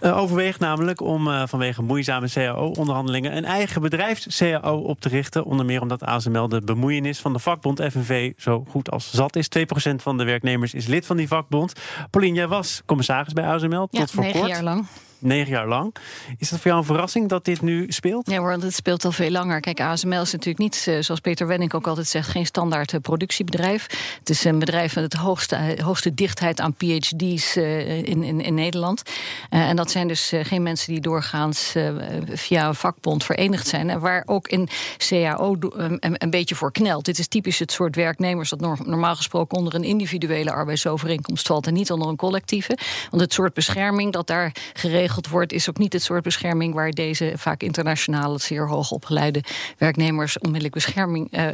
Uh, 0.00 0.18
overweegt 0.18 0.60
namelijk 0.60 1.00
om 1.00 1.28
uh, 1.28 1.42
vanwege 1.46 1.82
moeizame 1.82 2.30
CAO-onderhandelingen... 2.30 3.36
een 3.36 3.44
eigen 3.44 3.82
bedrijfs-CAO 3.82 4.76
op 4.76 5.00
te 5.00 5.08
richten. 5.08 5.44
Onder 5.44 5.66
meer 5.66 5.80
omdat 5.80 6.04
ASML 6.04 6.48
de 6.48 6.60
bemoeienis 6.60 7.18
van 7.18 7.32
de 7.32 7.38
vakbond 7.38 7.82
FNV 7.82 8.32
zo 8.36 8.64
goed 8.68 8.90
als 8.90 9.10
zat 9.10 9.36
is. 9.36 9.48
2% 9.58 9.62
van 9.96 10.18
de 10.18 10.24
werknemers 10.24 10.74
is 10.74 10.86
lid 10.86 11.06
van 11.06 11.16
die 11.16 11.28
vakbond. 11.28 11.72
Paulien, 12.10 12.34
jij 12.34 12.48
was 12.48 12.82
commissaris 12.86 13.32
bij 13.32 13.44
ASML 13.44 13.86
tot 13.86 13.98
ja, 13.98 14.06
voor 14.06 14.22
negen 14.22 14.48
jaar 14.48 14.62
lang 14.62 14.86
negen 15.20 15.50
jaar 15.50 15.68
lang. 15.68 15.94
Is 16.38 16.48
dat 16.48 16.58
voor 16.58 16.66
jou 16.66 16.78
een 16.78 16.86
verrassing 16.86 17.28
dat 17.28 17.44
dit 17.44 17.60
nu 17.62 17.84
speelt? 17.88 18.30
Ja, 18.30 18.40
want 18.40 18.62
het 18.62 18.74
speelt 18.74 19.04
al 19.04 19.12
veel 19.12 19.30
langer. 19.30 19.60
Kijk, 19.60 19.80
ASML 19.80 20.20
is 20.20 20.32
natuurlijk 20.32 20.58
niet, 20.58 20.84
eh, 20.88 21.00
zoals 21.00 21.20
Peter 21.20 21.46
Wenning 21.46 21.72
ook 21.72 21.86
altijd 21.86 22.06
zegt, 22.06 22.28
geen 22.28 22.46
standaard 22.46 22.92
eh, 22.92 23.00
productiebedrijf. 23.00 23.86
Het 24.18 24.30
is 24.30 24.44
een 24.44 24.58
bedrijf 24.58 24.94
met 24.94 25.10
de 25.10 25.18
hoogste, 25.18 25.56
eh, 25.56 25.84
hoogste 25.84 26.14
dichtheid 26.14 26.60
aan 26.60 26.74
PhD's 26.74 27.56
in, 27.56 28.22
in, 28.22 28.40
in 28.40 28.54
Nederland. 28.54 29.02
en 29.48 29.76
dat 29.76 29.90
zijn 29.90 30.08
dus 30.08 30.32
geen 30.42 30.62
mensen 30.62 30.92
die 30.92 31.00
doorgaans 31.00 31.74
via 32.28 32.68
een 32.68 32.74
vakbond 32.74 33.24
verenigd 33.24 33.66
zijn. 33.66 33.90
En 33.90 34.00
waar 34.00 34.22
ook 34.26 34.48
in 34.48 34.68
CAO 34.96 35.56
een, 35.60 35.98
een, 35.98 36.30
beetje 36.30 36.54
voor 36.54 36.72
knelt. 36.72 37.04
Dit 37.04 37.18
is 37.18 37.28
typisch 37.28 37.58
het 37.58 37.72
soort 37.72 37.96
werknemers 37.96 38.50
dat 38.50 38.60
normaal 38.60 39.16
gesproken 39.16 39.58
onder 39.58 39.74
een 39.74 39.84
individuele 39.84 40.52
arbeidsovereenkomst 40.52 41.46
valt 41.46 41.66
en 41.66 41.74
niet 41.74 41.90
onder 41.90 42.08
een 42.08 42.16
collectieve. 42.16 42.78
Want 43.10 43.22
het 43.22 43.32
soort 43.32 43.54
bescherming 43.54 44.12
dat 44.12 44.26
daar 44.26 44.52
geregeld 44.72 45.09
wordt, 45.30 45.52
is 45.52 45.68
ook 45.68 45.78
niet 45.78 45.92
het 45.92 46.02
soort 46.02 46.22
bescherming 46.22 46.74
waar 46.74 46.90
deze 46.90 47.32
vaak 47.36 47.62
internationale, 47.62 48.38
zeer 48.38 48.68
hoog 48.68 48.90
opgeleide 48.90 49.42
werknemers 49.78 50.38
onmiddellijk 50.38 50.74
bescherming 50.74 51.38
uh, 51.38 51.46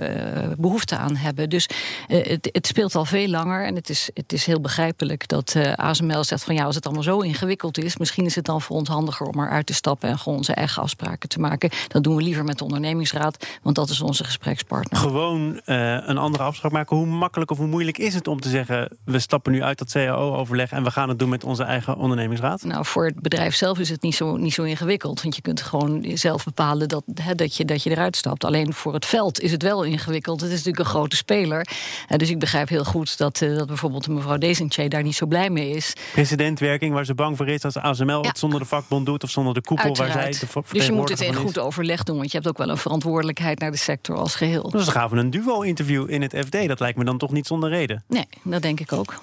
behoefte 0.58 0.96
aan 0.96 1.16
hebben. 1.16 1.50
Dus 1.50 1.68
uh, 2.08 2.24
het, 2.24 2.48
het, 2.52 2.66
speelt 2.66 2.94
al 2.94 3.04
veel 3.04 3.28
langer 3.28 3.64
en 3.64 3.74
het 3.74 3.88
is, 3.88 4.10
het 4.14 4.32
is 4.32 4.46
heel 4.46 4.60
begrijpelijk 4.60 5.28
dat 5.28 5.54
uh, 5.56 5.72
ASML 5.72 6.24
zegt 6.24 6.44
van 6.44 6.54
ja, 6.54 6.64
als 6.64 6.74
het 6.74 6.84
allemaal 6.84 7.02
zo 7.02 7.20
ingewikkeld 7.20 7.78
is, 7.78 7.96
misschien 7.96 8.24
is 8.24 8.34
het 8.34 8.44
dan 8.44 8.62
voor 8.62 8.76
ons 8.76 8.88
handiger 8.88 9.26
om 9.26 9.40
eruit 9.40 9.66
te 9.66 9.74
stappen 9.74 10.08
en 10.08 10.18
gewoon 10.18 10.38
onze 10.38 10.54
eigen 10.54 10.82
afspraken 10.82 11.28
te 11.28 11.40
maken. 11.40 11.70
Dat 11.88 12.04
doen 12.04 12.16
we 12.16 12.22
liever 12.22 12.44
met 12.44 12.58
de 12.58 12.64
ondernemingsraad, 12.64 13.46
want 13.62 13.76
dat 13.76 13.90
is 13.90 14.00
onze 14.00 14.24
gesprekspartner. 14.24 15.00
Gewoon 15.00 15.60
een 15.64 16.18
andere 16.18 16.44
afspraak 16.44 16.72
maken. 16.72 16.96
Hoe 16.96 17.06
makkelijk 17.06 17.50
of 17.50 17.58
hoe 17.58 17.66
moeilijk 17.66 17.98
is 17.98 18.14
het 18.14 18.28
om 18.28 18.40
te 18.40 18.48
zeggen 18.48 18.96
we 19.04 19.18
stappen 19.18 19.52
nu 19.52 19.62
uit 19.62 19.78
dat 19.78 19.92
CAO-overleg 19.92 20.70
en 20.70 20.82
we 20.82 20.90
gaan 20.90 21.08
het 21.08 21.18
doen 21.18 21.28
met 21.28 21.44
onze 21.44 21.62
eigen 21.62 21.96
ondernemingsraad? 21.96 22.64
Nou, 22.64 22.84
voor 22.84 23.04
het 23.04 23.20
bedrijf 23.20 23.45
zelf 23.54 23.78
is 23.78 23.88
het 23.88 24.02
niet 24.02 24.14
zo, 24.14 24.36
niet 24.36 24.52
zo 24.52 24.62
ingewikkeld. 24.62 25.22
Want 25.22 25.36
je 25.36 25.42
kunt 25.42 25.62
gewoon 25.62 26.06
zelf 26.14 26.44
bepalen 26.44 26.88
dat, 26.88 27.02
dat, 27.36 27.56
je, 27.56 27.64
dat 27.64 27.82
je 27.82 27.90
eruit 27.90 28.16
stapt. 28.16 28.44
Alleen 28.44 28.74
voor 28.74 28.94
het 28.94 29.06
veld 29.06 29.40
is 29.40 29.52
het 29.52 29.62
wel 29.62 29.82
ingewikkeld. 29.82 30.40
Het 30.40 30.50
is 30.50 30.56
natuurlijk 30.56 30.84
een 30.84 30.90
grote 30.90 31.16
speler. 31.16 31.66
Uh, 32.08 32.18
dus 32.18 32.30
ik 32.30 32.38
begrijp 32.38 32.68
heel 32.68 32.84
goed 32.84 33.18
dat, 33.18 33.40
uh, 33.40 33.56
dat 33.56 33.66
bijvoorbeeld 33.66 34.08
mevrouw 34.08 34.38
Desentje 34.38 34.88
daar 34.88 35.02
niet 35.02 35.16
zo 35.16 35.26
blij 35.26 35.50
mee 35.50 35.70
is. 35.70 35.92
Presidentwerking, 36.12 36.94
waar 36.94 37.04
ze 37.04 37.14
bang 37.14 37.36
voor 37.36 37.48
is 37.48 37.64
als 37.64 37.76
ASML 37.76 38.22
het 38.22 38.38
zonder 38.38 38.60
de 38.60 38.66
vakbond 38.66 39.06
doet 39.06 39.22
of 39.22 39.30
zonder 39.30 39.54
de 39.54 39.62
koepel 39.62 39.94
waar 39.94 40.12
zij 40.12 40.30
de 40.30 40.62
Dus 40.72 40.86
je 40.86 40.92
moet 40.92 41.08
het 41.08 41.20
in 41.20 41.34
goed 41.34 41.58
overleg 41.58 42.02
doen, 42.02 42.16
want 42.16 42.30
je 42.30 42.36
hebt 42.36 42.48
ook 42.48 42.58
wel 42.58 42.68
een 42.68 42.76
verantwoordelijkheid 42.76 43.58
naar 43.58 43.70
de 43.70 43.76
sector 43.76 44.16
als 44.16 44.34
geheel. 44.34 44.70
Dus 44.70 44.84
dan 44.84 44.94
gaan 44.94 45.10
we 45.10 45.16
een 45.16 45.30
duo-interview 45.30 46.10
in 46.10 46.22
het 46.22 46.36
FD. 46.46 46.68
Dat 46.68 46.80
lijkt 46.80 46.98
me 46.98 47.04
dan 47.04 47.18
toch 47.18 47.30
niet 47.30 47.46
zonder 47.46 47.68
reden. 47.68 48.04
Nee, 48.08 48.26
dat 48.42 48.62
denk 48.62 48.80
ik 48.80 48.92
ook. 48.92 49.14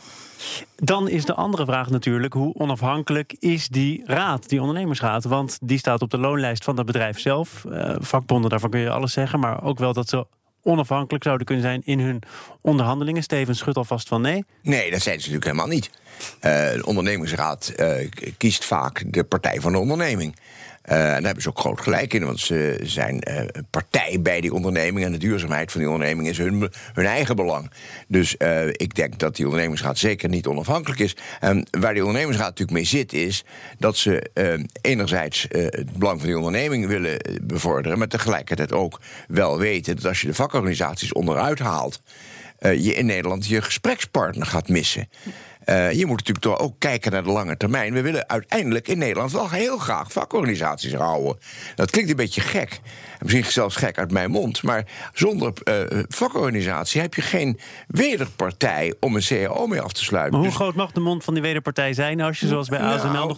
Dan 0.75 1.09
is 1.09 1.25
de 1.25 1.33
andere 1.33 1.65
vraag 1.65 1.89
natuurlijk: 1.89 2.33
hoe 2.33 2.55
onafhankelijk 2.55 3.35
is 3.39 3.67
die 3.67 4.01
raad, 4.05 4.49
die 4.49 4.59
ondernemersraad? 4.59 5.23
Want 5.23 5.57
die 5.61 5.77
staat 5.77 6.01
op 6.01 6.09
de 6.09 6.17
loonlijst 6.17 6.63
van 6.63 6.77
het 6.77 6.85
bedrijf 6.85 7.19
zelf. 7.19 7.63
Uh, 7.67 7.95
vakbonden, 7.99 8.49
daarvan 8.49 8.69
kun 8.69 8.79
je 8.79 8.89
alles 8.89 9.13
zeggen, 9.13 9.39
maar 9.39 9.63
ook 9.63 9.79
wel 9.79 9.93
dat 9.93 10.09
ze 10.09 10.25
onafhankelijk 10.63 11.23
zouden 11.23 11.45
kunnen 11.45 11.65
zijn 11.65 11.81
in 11.85 11.99
hun 11.99 12.21
onderhandelingen. 12.61 13.23
Steven 13.23 13.55
schudt 13.55 13.77
alvast 13.77 14.07
van 14.07 14.21
nee. 14.21 14.45
Nee, 14.61 14.91
dat 14.91 15.01
zijn 15.01 15.21
ze 15.21 15.31
natuurlijk 15.31 15.45
helemaal 15.45 15.67
niet. 15.67 15.89
Uh, 16.35 16.41
de 16.41 16.85
ondernemingsraad 16.85 17.73
uh, 17.77 18.09
kiest 18.37 18.65
vaak 18.65 19.03
de 19.07 19.23
partij 19.23 19.61
van 19.61 19.71
de 19.71 19.77
onderneming. 19.77 20.35
Uh, 20.91 20.97
en 20.97 21.05
daar 21.05 21.23
hebben 21.23 21.43
ze 21.43 21.49
ook 21.49 21.59
groot 21.59 21.81
gelijk 21.81 22.13
in, 22.13 22.25
want 22.25 22.39
ze 22.39 22.79
zijn 22.81 23.23
uh, 23.29 23.41
partij 23.69 24.19
bij 24.21 24.41
die 24.41 24.53
onderneming. 24.53 25.05
En 25.05 25.11
de 25.11 25.17
duurzaamheid 25.17 25.71
van 25.71 25.81
die 25.81 25.89
onderneming 25.89 26.27
is 26.27 26.37
hun, 26.37 26.69
hun 26.93 27.05
eigen 27.05 27.35
belang. 27.35 27.71
Dus 28.07 28.35
uh, 28.37 28.67
ik 28.67 28.95
denk 28.95 29.19
dat 29.19 29.35
die 29.35 29.45
ondernemingsraad 29.45 29.97
zeker 29.97 30.29
niet 30.29 30.47
onafhankelijk 30.47 30.99
is. 30.99 31.15
En 31.39 31.67
waar 31.79 31.93
die 31.93 32.01
ondernemingsraad 32.01 32.49
natuurlijk 32.49 32.77
mee 32.77 32.85
zit, 32.85 33.13
is 33.13 33.43
dat 33.77 33.97
ze 33.97 34.29
enerzijds 34.81 35.45
het 35.49 35.97
belang 35.97 36.19
van 36.19 36.27
die 36.27 36.37
onderneming 36.37 36.87
willen 36.87 37.17
bevorderen, 37.41 37.97
maar 37.97 38.07
tegelijkertijd 38.07 38.71
ook 38.71 38.99
wel 39.27 39.57
weten 39.57 39.95
dat 39.95 40.05
als 40.05 40.21
je 40.21 40.27
de 40.27 40.33
vakorganisaties 40.33 41.13
onderuit 41.13 41.59
haalt, 41.59 42.01
je 42.59 42.93
in 42.93 43.05
Nederland 43.05 43.47
je 43.47 43.61
gesprekspartner 43.61 44.45
gaat 44.45 44.67
missen. 44.67 45.09
Je 45.65 46.03
moet 46.05 46.17
natuurlijk 46.17 46.45
toch 46.45 46.59
ook 46.59 46.75
kijken 46.79 47.11
naar 47.11 47.23
de 47.23 47.29
lange 47.29 47.57
termijn. 47.57 47.93
We 47.93 48.01
willen 48.01 48.29
uiteindelijk 48.29 48.87
in 48.87 48.97
Nederland 48.97 49.31
wel 49.31 49.49
heel 49.49 49.77
graag 49.77 50.11
vakorganisaties 50.11 50.93
houden. 50.93 51.37
Dat 51.75 51.89
klinkt 51.89 52.09
een 52.09 52.15
beetje 52.15 52.41
gek. 52.41 52.79
Misschien 53.23 53.45
zelfs 53.45 53.75
gek 53.75 53.97
uit 53.97 54.11
mijn 54.11 54.31
mond, 54.31 54.63
maar 54.63 54.85
zonder 55.13 55.53
uh, 55.63 56.03
vakorganisatie 56.07 57.01
heb 57.01 57.13
je 57.13 57.21
geen 57.21 57.59
wederpartij 57.87 58.93
om 58.99 59.15
een 59.15 59.21
CAO 59.21 59.67
mee 59.67 59.81
af 59.81 59.93
te 59.93 60.03
sluiten. 60.03 60.31
Maar 60.31 60.41
hoe 60.41 60.49
dus- 60.49 60.59
groot 60.59 60.75
mag 60.75 60.91
de 60.91 60.99
mond 60.99 61.23
van 61.23 61.33
die 61.33 61.43
wederpartij 61.43 61.93
zijn 61.93 62.21
als 62.21 62.39
je 62.39 62.47
zoals 62.47 62.69
bij 62.69 62.79
nou, 62.79 62.93
ASML 62.93 63.27
nog 63.27 63.37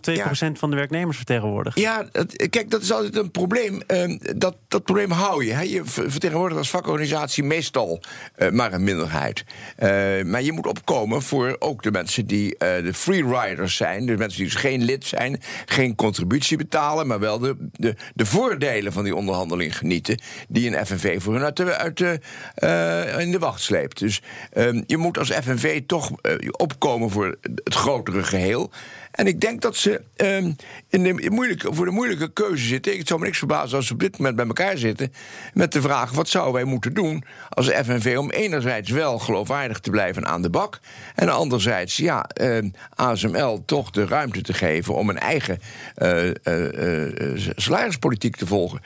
2% 0.49 0.51
van 0.51 0.69
de 0.69 0.75
werknemers 0.75 1.17
vertegenwoordigt? 1.17 1.79
Ja, 1.79 2.05
kijk, 2.49 2.69
dat 2.69 2.81
is 2.81 2.91
altijd 2.91 3.15
een 3.15 3.31
probleem. 3.31 3.81
Ehm, 3.87 4.17
dat, 4.35 4.55
dat 4.67 4.83
probleem 4.83 5.11
hou 5.11 5.45
je. 5.45 5.53
Hè. 5.53 5.61
Je 5.61 5.81
vertegenwoordigt 5.85 6.59
als 6.59 6.69
vakorganisatie 6.69 7.43
meestal 7.43 8.01
uh, 8.37 8.49
maar 8.49 8.73
een 8.73 8.83
minderheid. 8.83 9.43
maar 10.25 10.41
je 10.41 10.51
moet 10.51 10.67
opkomen 10.67 11.21
voor 11.21 11.55
ook 11.59 11.83
de 11.83 11.91
mensen 11.91 12.25
die 12.25 12.57
de 12.57 12.93
freeriders 12.93 13.75
zijn. 13.75 14.05
De 14.05 14.17
mensen 14.17 14.37
die 14.39 14.51
dus 14.51 14.59
geen 14.61 14.83
lid 14.83 15.05
zijn, 15.05 15.41
geen 15.65 15.95
contributie 15.95 16.57
betalen, 16.57 17.07
maar 17.07 17.19
wel 17.19 17.39
de, 17.39 17.55
de, 17.71 17.95
de 18.13 18.25
voordelen 18.25 18.93
van 18.93 19.03
die 19.03 19.15
onderhandeling 19.15 19.74
genieten. 19.75 20.19
die 20.47 20.75
een 20.75 20.85
FNV 20.85 21.21
voor 21.21 21.33
hun 21.33 21.43
uit 21.43 21.59
uit 21.59 21.97
de, 21.97 22.19
uh, 22.63 23.19
in 23.19 23.31
de 23.31 23.39
wacht 23.39 23.61
sleept. 23.61 23.99
Dus 23.99 24.21
um, 24.53 24.83
je 24.87 24.97
moet 24.97 25.17
als 25.17 25.31
FNV 25.31 25.81
toch 25.85 26.11
uh, 26.21 26.35
opkomen 26.51 27.09
voor 27.09 27.37
het 27.63 27.73
grotere 27.73 28.23
geheel. 28.23 28.71
En 29.15 29.27
ik 29.27 29.41
denk 29.41 29.61
dat 29.61 29.75
ze 29.75 30.01
uh, 30.17 30.37
in 30.89 31.03
de 31.03 31.29
moeilijke, 31.29 31.73
voor 31.73 31.85
de 31.85 31.91
moeilijke 31.91 32.33
keuze 32.33 32.65
zitten. 32.65 32.93
Ik 32.93 33.07
zou 33.07 33.19
me 33.19 33.25
niks 33.25 33.37
verbazen 33.37 33.77
als 33.77 33.87
ze 33.87 33.93
op 33.93 33.99
dit 33.99 34.17
moment 34.17 34.35
bij 34.35 34.45
elkaar 34.45 34.77
zitten. 34.77 35.13
met 35.53 35.71
de 35.71 35.81
vraag: 35.81 36.11
wat 36.11 36.29
zouden 36.29 36.53
wij 36.53 36.63
moeten 36.63 36.93
doen 36.93 37.23
als 37.49 37.67
FNV 37.67 38.15
om 38.17 38.31
enerzijds 38.31 38.91
wel 38.91 39.19
geloofwaardig 39.19 39.79
te 39.79 39.89
blijven 39.89 40.25
aan 40.25 40.41
de 40.41 40.49
bak. 40.49 40.79
en 41.15 41.29
anderzijds, 41.29 41.97
ja, 41.97 42.29
uh, 42.41 42.69
ASML 42.95 43.63
toch 43.65 43.91
de 43.91 44.05
ruimte 44.05 44.41
te 44.41 44.53
geven 44.53 44.95
om 44.95 45.09
een 45.09 45.19
eigen 45.19 45.59
uh, 45.97 46.31
salarispolitiek 47.55 48.35
te 48.35 48.47
volgen. 48.47 48.81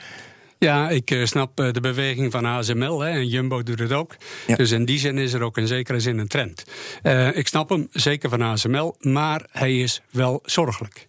Ja, 0.60 0.88
ik 0.88 1.10
uh, 1.10 1.24
snap 1.24 1.60
uh, 1.60 1.72
de 1.72 1.80
beweging 1.80 2.32
van 2.32 2.44
ASML 2.44 3.00
hè, 3.00 3.10
en 3.10 3.26
Jumbo 3.28 3.62
doet 3.62 3.78
het 3.78 3.92
ook. 3.92 4.16
Ja. 4.46 4.56
Dus 4.56 4.70
in 4.70 4.84
die 4.84 4.98
zin 4.98 5.18
is 5.18 5.32
er 5.32 5.42
ook 5.42 5.58
in 5.58 5.66
zekere 5.66 6.00
zin 6.00 6.18
een 6.18 6.28
trend. 6.28 6.64
Uh, 7.02 7.36
ik 7.36 7.48
snap 7.48 7.68
hem, 7.68 7.88
zeker 7.92 8.30
van 8.30 8.42
ASML, 8.42 8.96
maar 9.00 9.46
hij 9.50 9.78
is 9.78 10.00
wel 10.10 10.40
zorgelijk. 10.44 11.08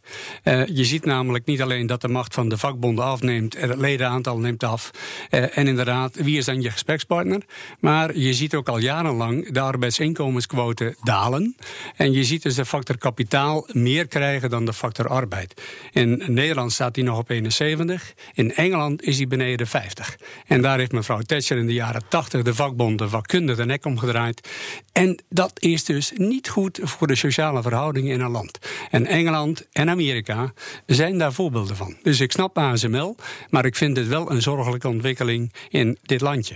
je 0.65 0.85
ziet 0.85 1.05
namelijk 1.05 1.45
niet 1.45 1.61
alleen 1.61 1.87
dat 1.87 2.01
de 2.01 2.07
macht 2.07 2.33
van 2.33 2.49
de 2.49 2.57
vakbonden 2.57 3.05
afneemt, 3.05 3.57
het 3.57 3.77
ledenaantal 3.77 4.37
neemt 4.37 4.63
af. 4.63 4.91
en 5.29 5.67
inderdaad, 5.67 6.15
wie 6.15 6.37
is 6.37 6.45
dan 6.45 6.61
je 6.61 6.71
gesprekspartner? 6.71 7.41
Maar 7.79 8.17
je 8.17 8.33
ziet 8.33 8.55
ook 8.55 8.69
al 8.69 8.77
jarenlang 8.77 9.51
de 9.51 9.59
arbeidsinkomensquote 9.59 10.95
dalen. 11.03 11.55
En 11.95 12.11
je 12.11 12.23
ziet 12.23 12.43
dus 12.43 12.55
de 12.55 12.65
factor 12.65 12.97
kapitaal 12.97 13.67
meer 13.71 14.07
krijgen 14.07 14.49
dan 14.49 14.65
de 14.65 14.73
factor 14.73 15.07
arbeid. 15.07 15.61
In 15.91 16.23
Nederland 16.27 16.71
staat 16.71 16.95
hij 16.95 17.05
nog 17.05 17.17
op 17.17 17.29
71. 17.29 18.13
In 18.33 18.53
Engeland 18.53 19.03
is 19.03 19.17
hij 19.17 19.27
beneden 19.27 19.39
beneden 19.41 19.67
50. 19.67 20.17
En 20.47 20.61
daar 20.61 20.77
heeft 20.77 20.91
mevrouw 20.91 21.19
Thatcher 21.19 21.57
in 21.57 21.65
de 21.65 21.73
jaren 21.73 22.01
80 22.07 22.41
de 22.41 22.55
vakbonden 22.55 23.09
vakkundig 23.09 23.57
de 23.57 23.65
nek 23.65 23.85
omgedraaid. 23.85 24.49
En 24.91 25.19
dat 25.29 25.51
is 25.59 25.83
dus 25.83 26.11
niet 26.15 26.49
goed 26.49 26.79
voor 26.83 27.07
de 27.07 27.15
sociale 27.15 27.61
verhoudingen 27.61 28.13
in 28.13 28.21
een 28.21 28.31
land. 28.31 28.59
En 28.89 29.05
Engeland 29.05 29.67
en 29.71 29.89
Amerika 29.89 30.53
zijn 30.85 31.17
daar 31.17 31.33
voorbeelden 31.33 31.75
van. 31.75 31.97
Dus 32.03 32.19
ik 32.19 32.31
snap 32.31 32.57
ASML, 32.57 33.15
maar 33.49 33.65
ik 33.65 33.75
vind 33.75 33.97
het 33.97 34.07
wel 34.07 34.31
een 34.31 34.41
zorgelijke 34.41 34.87
ontwikkeling 34.87 35.53
in 35.69 35.97
dit 36.01 36.21
landje. 36.21 36.55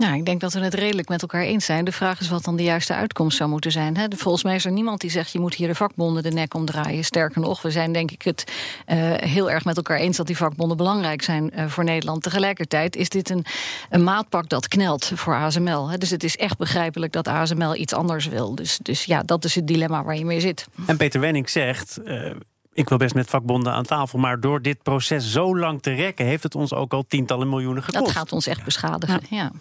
Nou, 0.00 0.14
ik 0.16 0.24
denk 0.24 0.40
dat 0.40 0.52
we 0.52 0.60
het 0.60 0.74
redelijk 0.74 1.08
met 1.08 1.22
elkaar 1.22 1.42
eens 1.42 1.64
zijn. 1.64 1.84
De 1.84 1.92
vraag 1.92 2.20
is 2.20 2.28
wat 2.28 2.44
dan 2.44 2.56
de 2.56 2.62
juiste 2.62 2.94
uitkomst 2.94 3.36
zou 3.36 3.50
moeten 3.50 3.72
zijn. 3.72 3.96
Hè? 3.96 4.06
Volgens 4.16 4.44
mij 4.44 4.54
is 4.54 4.64
er 4.64 4.72
niemand 4.72 5.00
die 5.00 5.10
zegt... 5.10 5.32
je 5.32 5.38
moet 5.38 5.54
hier 5.54 5.68
de 5.68 5.74
vakbonden 5.74 6.22
de 6.22 6.30
nek 6.30 6.54
omdraaien. 6.54 7.04
Sterker 7.04 7.40
nog, 7.40 7.62
we 7.62 7.70
zijn 7.70 7.92
denk 7.92 8.10
ik 8.10 8.22
het 8.22 8.44
uh, 8.86 8.96
heel 9.16 9.50
erg 9.50 9.64
met 9.64 9.76
elkaar 9.76 9.96
eens... 9.96 10.16
dat 10.16 10.26
die 10.26 10.36
vakbonden 10.36 10.76
belangrijk 10.76 11.22
zijn 11.22 11.52
uh, 11.54 11.66
voor 11.66 11.84
Nederland. 11.84 12.22
Tegelijkertijd 12.22 12.96
is 12.96 13.08
dit 13.08 13.30
een, 13.30 13.44
een 13.90 14.04
maatpak 14.04 14.48
dat 14.48 14.68
knelt 14.68 15.12
voor 15.14 15.34
ASML. 15.34 15.90
Hè? 15.90 15.98
Dus 15.98 16.10
het 16.10 16.24
is 16.24 16.36
echt 16.36 16.58
begrijpelijk 16.58 17.12
dat 17.12 17.28
ASML 17.28 17.74
iets 17.74 17.94
anders 17.94 18.26
wil. 18.26 18.54
Dus, 18.54 18.78
dus 18.82 19.04
ja, 19.04 19.22
dat 19.22 19.44
is 19.44 19.54
het 19.54 19.66
dilemma 19.66 20.04
waar 20.04 20.16
je 20.16 20.24
mee 20.24 20.40
zit. 20.40 20.66
En 20.86 20.96
Peter 20.96 21.20
Wenning 21.20 21.50
zegt... 21.50 21.98
Uh 22.04 22.30
ik 22.72 22.88
wil 22.88 22.98
best 22.98 23.14
met 23.14 23.30
vakbonden 23.30 23.72
aan 23.72 23.84
tafel. 23.84 24.18
Maar 24.18 24.40
door 24.40 24.62
dit 24.62 24.82
proces 24.82 25.32
zo 25.32 25.58
lang 25.58 25.82
te 25.82 25.92
rekken, 25.92 26.26
heeft 26.26 26.42
het 26.42 26.54
ons 26.54 26.74
ook 26.74 26.92
al 26.92 27.04
tientallen 27.08 27.48
miljoenen 27.48 27.82
gekost. 27.82 28.04
Dat 28.04 28.14
gaat 28.14 28.32
ons 28.32 28.46
echt 28.46 28.64
beschadigen. 28.64 29.20
ja. 29.30 29.52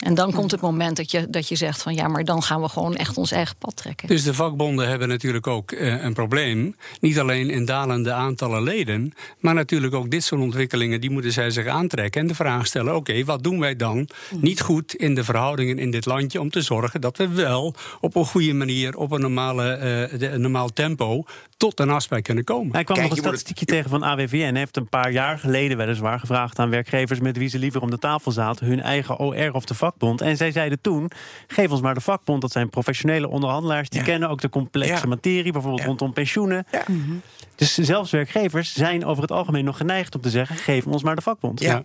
En 0.00 0.14
dan 0.14 0.32
komt 0.32 0.50
het 0.50 0.60
moment 0.60 0.96
dat 0.96 1.10
je, 1.10 1.30
dat 1.30 1.48
je 1.48 1.56
zegt 1.56 1.82
van 1.82 1.94
ja, 1.94 2.08
maar 2.08 2.24
dan 2.24 2.42
gaan 2.42 2.60
we 2.60 2.68
gewoon 2.68 2.96
echt 2.96 3.16
ons 3.16 3.30
eigen 3.30 3.56
pad 3.56 3.76
trekken. 3.76 4.08
Dus 4.08 4.22
de 4.22 4.34
vakbonden 4.34 4.88
hebben 4.88 5.08
natuurlijk 5.08 5.46
ook 5.46 5.72
eh, 5.72 6.04
een 6.04 6.12
probleem. 6.12 6.76
Niet 7.00 7.18
alleen 7.18 7.50
in 7.50 7.64
dalende 7.64 8.12
aantallen 8.12 8.62
leden, 8.62 9.12
maar 9.38 9.54
natuurlijk 9.54 9.94
ook 9.94 10.10
dit 10.10 10.24
soort 10.24 10.40
ontwikkelingen, 10.40 11.00
die 11.00 11.10
moeten 11.10 11.32
zij 11.32 11.50
zich 11.50 11.66
aantrekken. 11.66 12.20
En 12.20 12.26
de 12.26 12.34
vraag 12.34 12.66
stellen: 12.66 12.96
oké, 12.96 13.24
wat 13.24 13.42
doen 13.42 13.60
wij 13.60 13.76
dan 13.76 14.08
niet 14.40 14.60
goed 14.60 14.94
in 14.94 15.14
de 15.14 15.24
verhoudingen 15.24 15.78
in 15.78 15.90
dit 15.90 16.06
landje 16.06 16.40
om 16.40 16.50
te 16.50 16.62
zorgen 16.62 17.00
dat 17.00 17.16
we 17.16 17.28
wel 17.28 17.74
op 18.00 18.14
een 18.14 18.26
goede 18.26 18.52
manier, 18.52 18.96
op 18.96 19.10
een, 19.12 19.20
normale, 19.20 19.78
uh, 20.12 20.32
een 20.32 20.40
normaal 20.40 20.68
tempo, 20.68 21.24
tot 21.56 21.80
een 21.80 21.90
afspraak 21.90 22.22
kunnen 22.22 22.44
komen. 22.44 22.72
Hij 22.74 22.84
kwam 22.84 23.00
nog 23.00 23.10
een 23.10 23.16
statistiekje 23.16 23.64
tegen 23.64 23.90
van 23.90 24.04
AWVN. 24.04 24.36
Hij 24.36 24.58
heeft 24.58 24.76
een 24.76 24.88
paar 24.88 25.12
jaar 25.12 25.38
geleden 25.38 25.76
weliswaar 25.76 26.20
gevraagd 26.20 26.58
aan 26.58 26.70
werkgevers 26.70 27.20
met 27.20 27.36
wie 27.36 27.48
ze 27.48 27.58
liever 27.58 27.80
om 27.80 27.90
de 27.90 27.98
tafel 27.98 28.32
zaten, 28.32 28.66
hun 28.66 28.80
eigen 28.80 29.18
OR 29.18 29.52
of 29.52 29.64
de 29.64 29.74
vakbond. 29.90 30.20
En 30.20 30.36
zij 30.36 30.52
zeiden 30.52 30.80
toen: 30.80 31.10
geef 31.46 31.70
ons 31.70 31.80
maar 31.80 31.94
de 31.94 32.00
vakbond. 32.00 32.40
Dat 32.40 32.52
zijn 32.52 32.70
professionele 32.70 33.28
onderhandelaars. 33.28 33.88
Die 33.88 34.02
kennen 34.02 34.28
ook 34.28 34.40
de 34.40 34.48
complexe 34.48 35.06
materie, 35.06 35.52
bijvoorbeeld 35.52 35.84
rondom 35.84 36.12
pensioenen. 36.12 36.66
Mhm. 36.86 37.12
Dus 37.54 37.74
zelfs 37.74 38.10
werkgevers 38.10 38.74
zijn 38.74 39.04
over 39.04 39.22
het 39.22 39.32
algemeen 39.32 39.64
nog 39.64 39.76
geneigd 39.76 40.14
om 40.14 40.20
te 40.20 40.30
zeggen: 40.30 40.56
geef 40.56 40.86
ons 40.86 41.02
maar 41.02 41.16
de 41.16 41.22
vakbond. 41.22 41.60
Ja. 41.60 41.84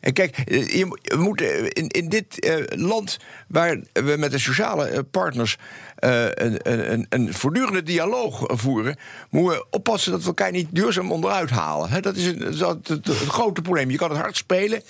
En 0.00 0.12
kijk, 0.12 0.38
eh, 0.38 0.68
je, 0.68 0.98
we 1.02 1.16
moeten 1.16 1.72
in, 1.72 2.08
dit 2.08 2.44
uh, 2.44 2.56
land 2.68 3.18
waar 3.48 3.80
we 3.92 4.16
met 4.18 4.30
de 4.30 4.38
sociale 4.38 4.86
eh, 4.86 4.98
partners 5.10 5.56
een, 6.00 6.70
een, 6.92 7.06
een, 7.08 7.34
voortdurende 7.34 7.82
dialoog 7.82 8.44
voeren, 8.46 8.96
moeten 9.30 9.58
we 9.58 9.66
oppassen 9.70 10.12
dat 10.12 10.20
we 10.20 10.26
elkaar 10.26 10.50
niet 10.50 10.68
duurzaam 10.70 11.12
onderuit 11.12 11.50
halen. 11.50 12.02
dat 12.02 12.16
is, 12.16 12.26
een, 12.26 12.42
het, 12.82 13.08
grote 13.08 13.62
probleem. 13.62 13.90
Je 13.90 13.96
kan 13.96 14.10
het 14.10 14.18
hard 14.18 14.36
spelen, 14.36 14.82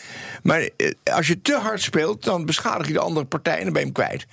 maar 0.43 0.69
als 1.05 1.27
je 1.27 1.41
te 1.41 1.59
hard 1.59 1.83
speelt, 1.83 2.25
dan 2.25 2.47
beschadig 2.47 2.87
je 2.87 2.93
de 2.93 2.99
andere 2.99 3.27
partij 3.27 3.59
en 3.59 3.65
ben 3.65 3.73
je 3.73 3.79
hem 3.79 3.93
kwijt. 3.93 4.27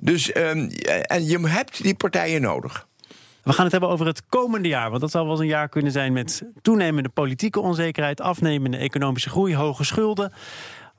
Dus 0.00 0.36
um, 0.36 0.70
en 1.02 1.26
je 1.26 1.48
hebt 1.48 1.82
die 1.82 1.94
partijen 1.94 2.40
nodig. 2.40 2.86
We 3.44 3.52
gaan 3.52 3.62
het 3.62 3.72
hebben 3.72 3.90
over 3.90 4.06
het 4.06 4.26
komende 4.28 4.68
jaar. 4.68 4.88
Want 4.88 5.00
dat 5.00 5.10
zal 5.10 5.22
wel 5.22 5.30
eens 5.30 5.40
een 5.40 5.46
jaar 5.46 5.68
kunnen 5.68 5.92
zijn 5.92 6.12
met 6.12 6.44
toenemende 6.62 7.08
politieke 7.08 7.60
onzekerheid, 7.60 8.20
afnemende 8.20 8.76
economische 8.76 9.30
groei, 9.30 9.56
hoge 9.56 9.84
schulden. 9.84 10.32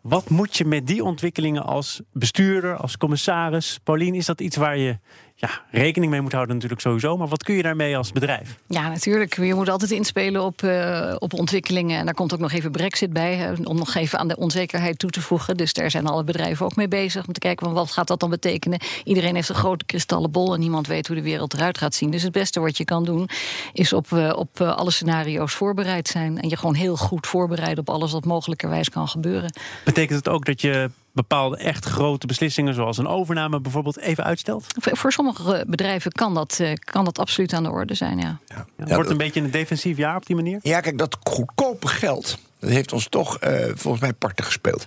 Wat 0.01 0.29
moet 0.29 0.57
je 0.57 0.65
met 0.65 0.87
die 0.87 1.03
ontwikkelingen 1.03 1.63
als 1.63 2.01
bestuurder, 2.11 2.77
als 2.77 2.97
commissaris? 2.97 3.79
Paulien, 3.83 4.15
is 4.15 4.25
dat 4.25 4.41
iets 4.41 4.55
waar 4.57 4.77
je 4.77 4.97
ja, 5.37 5.49
rekening 5.71 6.11
mee 6.11 6.21
moet 6.21 6.31
houden 6.31 6.55
natuurlijk 6.55 6.81
sowieso. 6.81 7.17
Maar 7.17 7.27
wat 7.27 7.43
kun 7.43 7.55
je 7.55 7.61
daarmee 7.61 7.97
als 7.97 8.11
bedrijf? 8.11 8.57
Ja, 8.67 8.89
natuurlijk. 8.89 9.35
Je 9.35 9.53
moet 9.53 9.69
altijd 9.69 9.91
inspelen 9.91 10.43
op, 10.43 10.61
uh, 10.61 11.15
op 11.19 11.33
ontwikkelingen. 11.33 11.99
En 11.99 12.05
daar 12.05 12.13
komt 12.13 12.33
ook 12.33 12.39
nog 12.39 12.51
even 12.51 12.71
brexit 12.71 13.13
bij, 13.13 13.53
om 13.63 13.77
nog 13.77 13.95
even 13.95 14.19
aan 14.19 14.27
de 14.27 14.37
onzekerheid 14.37 14.99
toe 14.99 15.09
te 15.09 15.21
voegen. 15.21 15.57
Dus 15.57 15.73
daar 15.73 15.91
zijn 15.91 16.07
alle 16.07 16.23
bedrijven 16.23 16.65
ook 16.65 16.75
mee 16.75 16.87
bezig 16.87 17.27
om 17.27 17.33
te 17.33 17.39
kijken 17.39 17.65
van 17.65 17.75
wat 17.75 17.91
gaat 17.91 18.07
dat 18.07 18.19
dan 18.19 18.29
betekenen. 18.29 18.79
Iedereen 19.03 19.35
heeft 19.35 19.49
een 19.49 19.55
grote 19.55 19.85
kristallenbol 19.85 20.53
en 20.53 20.59
niemand 20.59 20.87
weet 20.87 21.07
hoe 21.07 21.15
de 21.15 21.21
wereld 21.21 21.53
eruit 21.53 21.77
gaat 21.77 21.95
zien. 21.95 22.09
Dus 22.09 22.23
het 22.23 22.31
beste 22.31 22.59
wat 22.59 22.77
je 22.77 22.85
kan 22.85 23.05
doen 23.05 23.29
is 23.73 23.93
op, 23.93 24.07
uh, 24.11 24.33
op 24.35 24.59
uh, 24.59 24.75
alle 24.75 24.91
scenario's 24.91 25.53
voorbereid 25.53 26.07
zijn. 26.07 26.41
En 26.41 26.49
je 26.49 26.57
gewoon 26.57 26.75
heel 26.75 26.97
goed 26.97 27.27
voorbereiden 27.27 27.79
op 27.79 27.89
alles 27.89 28.11
wat 28.11 28.25
mogelijkerwijs 28.25 28.89
kan 28.89 29.07
gebeuren. 29.07 29.53
Betekent 29.83 30.17
het 30.17 30.29
ook 30.29 30.45
dat 30.45 30.61
je 30.61 30.89
bepaalde 31.15 31.57
echt 31.57 31.85
grote 31.85 32.27
beslissingen, 32.27 32.73
zoals 32.73 32.97
een 32.97 33.07
overname 33.07 33.59
bijvoorbeeld, 33.59 33.99
even 33.99 34.23
uitstelt? 34.23 34.65
Voor 34.77 35.11
sommige 35.11 35.65
bedrijven 35.67 36.11
kan 36.11 36.33
dat, 36.33 36.59
eh, 36.59 36.73
kan 36.73 37.05
dat 37.05 37.19
absoluut 37.19 37.53
aan 37.53 37.63
de 37.63 37.69
orde 37.69 37.93
zijn, 37.93 38.17
ja. 38.17 38.39
ja. 38.47 38.65
ja 38.85 38.95
wordt 38.95 39.09
een 39.09 39.17
beetje 39.17 39.41
een 39.41 39.51
defensief 39.51 39.97
jaar 39.97 40.15
op 40.15 40.25
die 40.25 40.35
manier? 40.35 40.59
Ja, 40.61 40.79
kijk, 40.79 40.97
dat 40.97 41.17
goedkope 41.23 41.87
geld, 41.87 42.37
dat 42.59 42.69
heeft 42.69 42.93
ons 42.93 43.09
toch 43.09 43.43
uh, 43.43 43.49
volgens 43.73 44.03
mij 44.03 44.13
parten 44.13 44.45
gespeeld. 44.45 44.85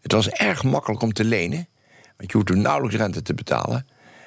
Het 0.00 0.12
was 0.12 0.28
erg 0.28 0.62
makkelijk 0.62 1.02
om 1.02 1.12
te 1.12 1.24
lenen, 1.24 1.68
want 2.16 2.32
je 2.32 2.38
hoeft 2.38 2.54
nauwelijks 2.54 2.96
rente 2.96 3.22
te 3.22 3.34
betalen. 3.34 3.86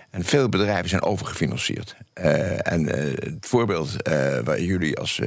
En 0.09 0.23
veel 0.23 0.49
bedrijven 0.49 0.89
zijn 0.89 1.01
overgefinancierd. 1.01 1.95
Uh, 2.13 2.71
en 2.71 2.81
uh, 2.81 3.13
het 3.15 3.45
voorbeeld 3.45 3.89
uh, 3.89 4.39
waar 4.43 4.61
jullie 4.61 4.97
als 4.97 5.21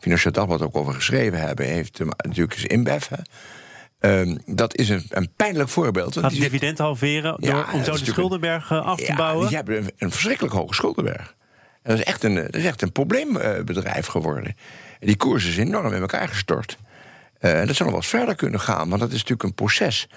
Financieel 0.00 0.32
Dagblad 0.32 0.62
ook 0.62 0.76
over 0.76 0.94
geschreven 0.94 1.40
hebben, 1.40 1.66
heeft 1.66 1.98
natuurlijk 1.98 2.56
is 2.56 2.64
InBev. 2.64 3.10
Um, 4.04 4.38
dat 4.46 4.76
is 4.76 4.88
een, 4.88 5.02
een, 5.08 5.28
pijnlijk 5.36 5.68
voorbeeld. 5.68 6.18
Gaat 6.18 6.30
dividend 6.30 6.78
halveren 6.78 7.36
door, 7.40 7.68
om 7.72 7.84
zo 7.84 7.92
de 7.92 8.04
schuldenberg 8.04 8.70
eh, 8.70 8.86
af 8.86 9.00
te 9.00 9.12
bouwen? 9.16 9.46
Die 9.46 9.56
hebben 9.56 9.76
een, 9.76 9.90
een, 9.98 10.10
verschrikkelijk 10.10 10.54
hoge 10.54 10.74
schuldenberg. 10.74 11.34
En 11.82 11.90
dat 11.90 11.98
is 11.98 12.04
echt 12.04 12.24
een, 12.24 12.34
dat 12.34 12.54
is 12.54 12.64
echt 12.64 12.82
een 12.82 12.92
probleembedrijf 12.92 14.06
geworden. 14.06 14.56
En 15.00 15.06
die 15.06 15.16
koers 15.16 15.46
is 15.46 15.56
enorm 15.56 15.92
in 15.92 16.00
elkaar 16.00 16.28
gestort. 16.28 16.78
Uh, 17.40 17.52
dat 17.52 17.76
zou 17.76 17.78
nog 17.78 17.78
wel 17.78 17.94
eens 17.94 18.06
verder 18.06 18.34
kunnen 18.34 18.60
gaan, 18.60 18.88
want 18.88 19.00
dat 19.00 19.10
is 19.10 19.18
natuurlijk 19.18 19.42
een 19.42 19.54
proces. 19.54 20.08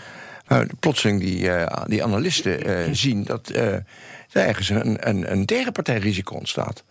Waar 0.48 0.67
plotseling 0.79 1.20
die, 1.20 1.41
uh, 1.41 1.84
die 1.86 2.03
analisten 2.03 2.96
zien 2.96 3.24
dat 3.24 3.50
er 3.50 3.86
ergens 4.32 4.70
een, 4.70 5.10
een, 5.10 5.32
een 5.32 5.46
tegenpartijrisico 5.46 6.36
ontstaat. 6.36 6.84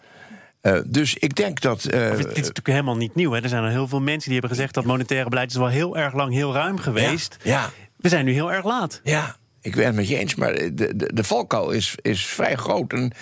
Dus 0.87 1.15
ik 1.15 1.35
denk 1.35 1.61
dat. 1.61 1.87
Uh, 1.95 2.11
het 2.11 2.19
is 2.19 2.27
natuurlijk 2.27 2.67
helemaal 2.67 2.97
niet 2.97 3.15
nieuw. 3.15 3.33
Hè? 3.33 3.43
Er 3.43 3.49
zijn 3.49 3.63
al 3.63 3.69
heel 3.69 3.89
veel 3.89 4.01
mensen 4.01 4.31
die 4.31 4.39
hebben 4.39 4.57
gezegd 4.57 4.75
dat 4.75 4.85
monetaire 4.85 5.29
beleid 5.29 5.51
is 5.51 5.57
wel 5.57 5.69
heel 5.69 5.97
erg 5.97 6.15
lang 6.15 6.33
heel 6.33 6.53
ruim 6.53 6.79
geweest. 6.79 7.37
Ja. 7.43 7.71
We 7.97 8.09
zijn 8.09 8.25
nu 8.25 8.33
heel 8.33 8.53
erg 8.53 8.65
laat. 8.65 9.01
Ja. 9.05 9.37
Ik 9.61 9.75
ben 9.75 9.87
het 9.87 9.95
met 9.95 10.09
je 10.09 10.19
eens, 10.19 10.35
maar 10.35 10.55
de, 10.55 10.97
de, 10.97 11.11
de 11.15 11.25
valkuil 11.25 11.71
is, 11.71 11.95
is 12.03 12.27
vrij 12.27 12.57
groot. 12.57 12.93
En 12.93 13.13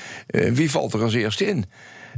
wie 0.54 0.70
valt 0.70 0.92
er 0.92 1.02
als 1.02 1.14
eerste 1.14 1.46
in? 1.46 1.64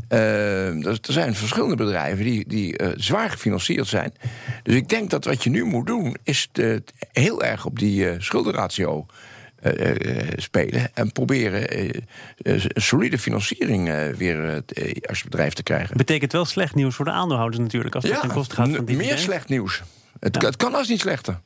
Uh, 0.09 0.87
er 0.87 0.99
zijn 1.01 1.35
verschillende 1.35 1.77
bedrijven 1.77 2.25
die, 2.25 2.49
die 2.49 2.83
uh, 2.83 2.89
zwaar 2.97 3.31
gefinancierd 3.31 3.87
zijn. 3.87 4.13
Dus 4.63 4.75
ik 4.75 4.89
denk 4.89 5.11
dat 5.11 5.25
wat 5.25 5.45
je 5.45 5.51
nu 5.51 5.65
moet 5.65 5.87
doen, 5.87 6.17
is 6.23 6.49
de, 6.53 6.83
heel 7.13 7.43
erg 7.43 7.65
op 7.65 7.79
die 7.79 8.05
uh, 8.05 8.15
schuldenratio 8.19 9.07
spelen. 10.37 10.95
En 10.95 11.13
proberen 11.13 11.67
een 12.37 12.63
solide 12.75 13.19
financiering 13.19 14.15
weer 14.17 14.63
als 15.09 15.25
bedrijf 15.25 15.53
te 15.53 15.63
krijgen. 15.63 15.97
Betekent 15.97 16.33
wel 16.33 16.45
slecht 16.45 16.75
nieuws 16.75 16.95
voor 16.95 17.05
de 17.05 17.11
aandeelhouders 17.11 17.63
natuurlijk, 17.63 17.95
als 17.95 18.05
het 18.05 18.21
ten 18.21 18.31
koste 18.31 18.55
gaat 18.55 18.69
van. 18.71 18.85
Meer 18.97 19.19
slecht 19.19 19.49
nieuws. 19.49 19.83
Het, 20.21 20.43
het 20.43 20.57
kan 20.57 20.75
als 20.75 20.89
niet 20.89 21.01
slechter. 21.01 21.41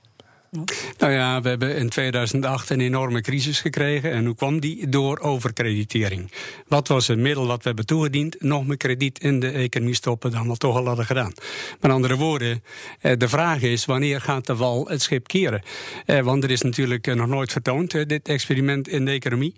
Nou 0.98 1.12
ja, 1.12 1.40
we 1.40 1.48
hebben 1.48 1.76
in 1.76 1.88
2008 1.88 2.70
een 2.70 2.80
enorme 2.80 3.20
crisis 3.20 3.60
gekregen. 3.60 4.12
En 4.12 4.24
hoe 4.26 4.34
kwam 4.34 4.60
die? 4.60 4.88
Door 4.88 5.18
overkreditering. 5.18 6.30
Wat 6.68 6.88
was 6.88 7.06
het 7.06 7.18
middel 7.18 7.46
wat 7.46 7.56
we 7.56 7.68
hebben 7.68 7.86
toegediend? 7.86 8.42
Nog 8.42 8.66
meer 8.66 8.76
krediet 8.76 9.18
in 9.18 9.40
de 9.40 9.50
economie 9.50 9.94
stoppen 9.94 10.30
dan 10.30 10.48
we 10.48 10.56
toch 10.56 10.76
al 10.76 10.86
hadden 10.86 11.04
gedaan. 11.04 11.32
Met 11.80 11.90
andere 11.90 12.16
woorden, 12.16 12.62
eh, 13.00 13.12
de 13.16 13.28
vraag 13.28 13.62
is 13.62 13.84
wanneer 13.84 14.20
gaat 14.20 14.46
de 14.46 14.56
wal 14.56 14.88
het 14.88 15.02
schip 15.02 15.26
keren? 15.26 15.62
Eh, 16.06 16.20
want 16.20 16.44
er 16.44 16.50
is 16.50 16.62
natuurlijk 16.62 17.06
eh, 17.06 17.14
nog 17.14 17.26
nooit 17.26 17.52
vertoond, 17.52 18.08
dit 18.08 18.28
experiment 18.28 18.88
in 18.88 19.04
de 19.04 19.10
economie. 19.10 19.54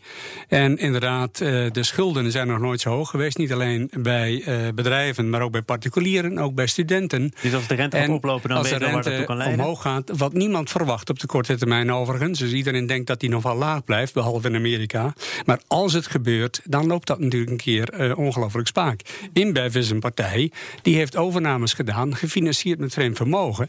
En 0.49 0.79
inderdaad, 0.79 1.39
de 1.39 1.83
schulden 1.83 2.31
zijn 2.31 2.47
nog 2.47 2.59
nooit 2.59 2.81
zo 2.81 2.91
hoog 2.91 3.11
geweest. 3.11 3.39
Niet 3.39 3.53
alleen 3.53 3.91
bij 3.99 4.45
bedrijven, 4.75 5.31
maar 5.31 5.43
ook 5.43 5.53
bij 5.53 5.63
particulieren, 5.63 6.39
ook 6.39 6.55
bij 6.55 6.67
studenten. 6.67 7.33
Dus 7.43 7.55
als 7.55 7.67
de 7.67 7.75
rente 7.75 7.97
gaat 7.97 8.09
oplopen, 8.09 8.49
dan 8.49 8.63
weten 8.63 8.79
we 8.79 8.91
waar 8.91 9.03
dat 9.03 9.17
toe 9.17 9.25
kan 9.25 9.37
leiden? 9.37 9.61
omhoog 9.61 9.83
gaat, 9.83 10.11
wat 10.17 10.33
niemand 10.33 10.71
verwacht 10.71 10.81
verwacht 10.83 11.11
op 11.11 11.19
de 11.21 11.27
korte 11.27 11.57
termijn 11.57 11.93
overigens. 11.93 12.39
Dus 12.39 12.53
iedereen 12.53 12.87
denkt 12.87 13.07
dat 13.07 13.21
die 13.21 13.29
nog 13.29 13.43
wel 13.43 13.57
laag 13.57 13.85
blijft, 13.85 14.15
behalve 14.15 14.49
in 14.49 14.55
Amerika. 14.55 15.15
Maar 15.45 15.61
als 15.67 15.93
het 15.93 16.07
gebeurt, 16.07 16.61
dan 16.65 16.87
loopt 16.87 17.07
dat 17.07 17.19
natuurlijk 17.19 17.51
een 17.51 17.57
keer 17.57 18.01
uh, 18.01 18.19
ongelooflijk 18.19 18.67
spaak. 18.67 19.01
InBev 19.33 19.75
is 19.75 19.91
een 19.91 20.01
partij 20.01 20.53
die 20.83 20.97
heeft 20.97 21.17
overnames 21.17 21.73
gedaan, 21.73 22.17
gefinancierd 22.17 22.79
met 22.79 22.93
vreemd 22.93 23.17
vermogen. 23.17 23.69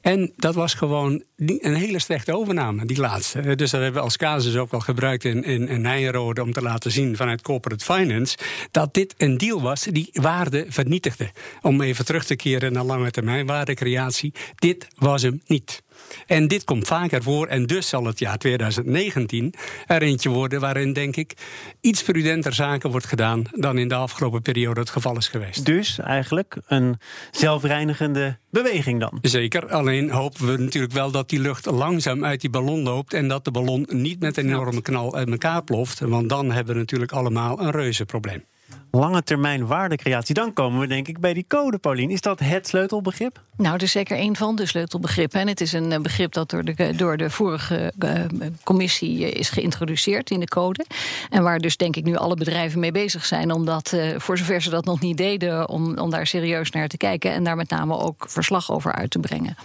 En 0.00 0.32
dat 0.36 0.54
was 0.54 0.74
gewoon 0.74 1.22
een 1.36 1.74
hele 1.74 1.98
slechte 1.98 2.36
overname, 2.36 2.86
die 2.86 3.00
laatste. 3.00 3.40
Eh, 3.40 3.56
dus 3.56 3.70
dat 3.70 3.80
hebben 3.80 4.00
we 4.00 4.06
als 4.06 4.16
casus 4.16 4.56
ook 4.56 4.70
wel 4.70 4.80
gebruikt 4.80 5.24
in, 5.24 5.44
in, 5.44 5.68
in 5.68 5.80
Nijenrode 5.80 6.42
om 6.42 6.52
te 6.52 6.62
laten 6.62 6.90
zien 6.90 7.16
vanuit 7.16 7.42
corporate 7.42 7.84
finance 7.84 8.36
dat 8.70 8.94
dit 8.94 9.14
een 9.18 9.38
deal 9.38 9.62
was 9.62 9.82
die 9.82 10.08
waarde 10.12 10.66
vernietigde. 10.68 11.30
Om 11.62 11.80
even 11.80 12.04
terug 12.04 12.24
te 12.24 12.36
keren 12.36 12.72
naar 12.72 12.84
lange 12.84 13.10
termijn 13.10 13.46
waardecreatie. 13.46 14.32
Dit 14.54 14.86
was 14.98 15.22
hem 15.22 15.42
niet. 15.46 15.82
En 16.26 16.48
dit 16.48 16.64
komt 16.64 16.86
vaker 16.86 17.22
voor 17.22 17.46
en 17.46 17.66
dus 17.66 17.88
zal 17.88 18.04
het 18.04 18.18
jaar 18.18 18.38
2019 18.38 19.54
er 19.86 20.02
eentje 20.02 20.28
worden 20.28 20.60
waarin, 20.60 20.92
denk 20.92 21.16
ik, 21.16 21.32
iets 21.80 22.02
prudenter 22.02 22.52
zaken 22.52 22.90
wordt 22.90 23.06
gedaan 23.06 23.42
dan 23.50 23.78
in 23.78 23.88
de 23.88 23.94
afgelopen 23.94 24.42
periode 24.42 24.80
het 24.80 24.90
geval 24.90 25.16
is 25.16 25.28
geweest. 25.28 25.66
Dus 25.66 25.98
eigenlijk 25.98 26.56
een 26.66 26.98
zelfreinigende 27.30 28.38
beweging 28.50 29.00
dan? 29.00 29.18
Zeker, 29.22 29.68
alleen 29.68 30.10
hopen 30.10 30.46
we 30.46 30.56
natuurlijk 30.56 30.92
wel 30.92 31.10
dat 31.10 31.28
die 31.28 31.40
lucht 31.40 31.66
langzaam 31.66 32.24
uit 32.24 32.40
die 32.40 32.50
ballon 32.50 32.82
loopt 32.82 33.12
en 33.12 33.28
dat 33.28 33.44
de 33.44 33.50
ballon 33.50 33.86
niet 33.88 34.20
met 34.20 34.36
een 34.36 34.46
enorme 34.46 34.82
knal 34.82 35.16
uit 35.16 35.30
elkaar 35.30 35.64
ploft, 35.64 36.00
want 36.00 36.28
dan 36.28 36.50
hebben 36.50 36.74
we 36.74 36.80
natuurlijk 36.80 37.12
allemaal 37.12 37.60
een 37.60 37.70
reuze 37.70 38.04
probleem 38.04 38.44
lange 38.90 39.22
termijn 39.22 39.66
waardecreatie. 39.66 40.34
Dan 40.34 40.52
komen 40.52 40.80
we 40.80 40.86
denk 40.86 41.08
ik 41.08 41.20
bij 41.20 41.34
die 41.34 41.44
code, 41.48 41.78
Paulien. 41.78 42.10
Is 42.10 42.20
dat 42.20 42.40
het 42.40 42.68
sleutelbegrip? 42.68 43.40
Nou, 43.56 43.72
het 43.72 43.82
is 43.82 43.92
zeker 43.92 44.18
een 44.18 44.36
van 44.36 44.56
de 44.56 44.66
sleutelbegrippen. 44.66 45.40
En 45.40 45.48
het 45.48 45.60
is 45.60 45.72
een 45.72 45.92
eh, 45.92 46.00
begrip 46.00 46.32
dat 46.32 46.50
door 46.50 46.64
de, 46.64 46.94
door 46.96 47.16
de 47.16 47.30
vorige 47.30 47.92
uh, 47.98 48.24
commissie 48.64 49.30
is 49.30 49.50
geïntroduceerd 49.50 50.30
in 50.30 50.40
de 50.40 50.48
code. 50.48 50.86
En 51.30 51.42
waar 51.42 51.58
dus 51.58 51.76
denk 51.76 51.96
ik 51.96 52.04
nu 52.04 52.16
alle 52.16 52.34
bedrijven 52.34 52.80
mee 52.80 52.92
bezig 52.92 53.24
zijn. 53.24 53.52
Om 53.52 53.64
dat, 53.64 53.92
uh, 53.92 54.18
voor 54.18 54.38
zover 54.38 54.62
ze 54.62 54.70
dat 54.70 54.84
nog 54.84 55.00
niet 55.00 55.16
deden, 55.16 55.68
om, 55.68 55.98
om 55.98 56.10
daar 56.10 56.26
serieus 56.26 56.70
naar 56.70 56.88
te 56.88 56.96
kijken. 56.96 57.32
En 57.32 57.44
daar 57.44 57.56
met 57.56 57.70
name 57.70 57.98
ook 57.98 58.24
verslag 58.28 58.70
over 58.70 58.92
uit 58.92 59.10
te 59.10 59.18
brengen. 59.18 59.56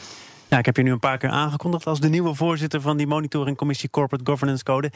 Ja, 0.47 0.57
ik 0.57 0.65
heb 0.65 0.77
je 0.77 0.83
nu 0.83 0.91
een 0.91 0.99
paar 0.99 1.17
keer 1.17 1.29
aangekondigd 1.29 1.85
als 1.85 1.99
de 1.99 2.09
nieuwe 2.09 2.35
voorzitter 2.35 2.81
van 2.81 2.97
die 2.97 3.07
monitoringcommissie 3.07 3.89
Corporate 3.89 4.31
Governance 4.31 4.63
Code. 4.63 4.91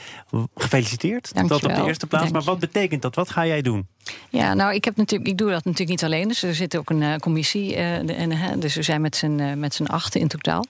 Gefeliciteerd. 0.56 1.32
Dat 1.47 1.63
op 1.63 1.76
de 1.76 1.84
eerste 1.86 2.08
plaats. 2.08 2.32
Maar 2.32 2.41
wat 2.41 2.60
betekent 2.60 3.02
dat? 3.02 3.15
Wat 3.15 3.30
ga 3.30 3.45
jij 3.45 3.62
doen? 3.62 3.88
Ja, 4.30 4.54
nou, 4.54 4.73
ik, 4.73 4.86
heb 4.86 4.95
natuurlijk, 4.95 5.30
ik 5.30 5.38
doe 5.38 5.50
dat 5.50 5.63
natuurlijk 5.63 5.89
niet 5.89 6.04
alleen. 6.04 6.28
Dus 6.28 6.43
er 6.43 6.56
zit 6.56 6.78
ook 6.78 6.89
een 6.89 7.02
uh, 7.02 7.15
commissie. 7.15 7.76
Uh, 7.76 8.19
en, 8.19 8.60
dus 8.60 8.76
we 8.76 8.82
zijn 8.82 9.02
met 9.02 9.15
z'n 9.15 9.39
uh, 9.39 9.54
met 9.54 9.73
z'n 9.73 9.86
achten 9.86 10.19
in 10.21 10.28
totaal. 10.28 10.65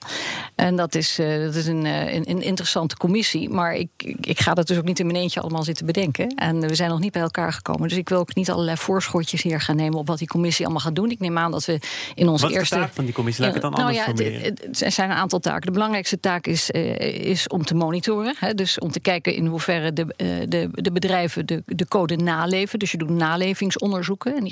En 0.56 0.76
dat 0.76 0.96
is, 0.96 1.16
dat 1.16 1.56
is 1.56 1.68
een, 1.68 1.86
een, 1.86 2.30
een, 2.30 2.42
interessante 2.42 2.98
commissie. 2.98 3.50
Maar 3.50 3.76
ik, 3.76 3.90
ik 4.22 4.40
ga 4.40 4.54
dat 4.54 4.68
dus 4.68 4.78
ook 4.78 4.84
niet 4.84 5.00
in 5.00 5.06
mijn 5.06 5.18
eentje 5.18 5.42
allemaal 5.42 5.64
zitten 5.64 5.86
bedenken. 5.86 6.28
En 6.28 6.60
we 6.60 6.76
zijn 6.76 6.90
nog 6.90 7.00
niet 7.00 7.12
bij 7.12 7.22
elkaar 7.22 7.54
gekomen. 7.54 7.88
Dus 7.88 7.98
ik 7.98 8.10
wil 8.10 8.20
ook 8.20 8.36
niet 8.36 8.52
allerlei 8.52 8.78
voorschotjes 8.78 9.42
hier 9.42 9.62
gaan 9.62 9.76
nemen 9.76 10.00
op 10.00 10.08
wat 10.08 10.18
die 10.18 10.28
commissie 10.28 10.66
allemaal 10.66 10.84
gaat 10.84 10.96
doen. 10.96 11.12
Ik 11.12 11.20
neem 11.20 11.38
aan 11.38 11.52
dat 11.52 11.66
we 11.66 11.80
in 12.16 12.28
onze 12.28 12.46
eerste. 12.46 12.58
Wat 12.58 12.64
is 12.64 12.70
de 12.70 12.76
taak 12.76 12.94
van 12.94 13.06
die 13.06 13.14
commissie? 13.14 13.46
Laat 13.46 13.56
ik 13.56 13.62
het 13.62 13.72
dan 13.72 13.82
nou, 13.86 13.98
anders 13.98 14.30
ja, 14.30 14.44
het, 14.44 14.69
Er 14.80 14.92
zijn 14.92 15.10
een 15.10 15.16
aantal 15.16 15.40
taken. 15.40 15.66
De 15.66 15.72
belangrijkste 15.72 16.20
taak 16.20 16.48
is, 16.48 16.70
is 16.70 17.48
om 17.48 17.66
te 17.66 17.76
monitoren. 17.76 18.36
Hè, 18.38 18.54
dus 18.54 18.80
om 18.80 18.92
te 18.92 19.00
kijken 19.00 19.34
in 19.34 19.46
hoeverre 19.46 19.94
de, 19.94 20.06
de, 20.48 20.70
de 20.72 20.92
bedrijven 20.92 21.46
de, 21.46 21.64
de 21.66 21.88
code 21.88 22.16
naleven. 22.16 22.80
Dus 22.80 22.92
je 22.92 22.98
doet 22.98 23.10
nalevingsonderzoeken. 23.10 24.36
En 24.36 24.50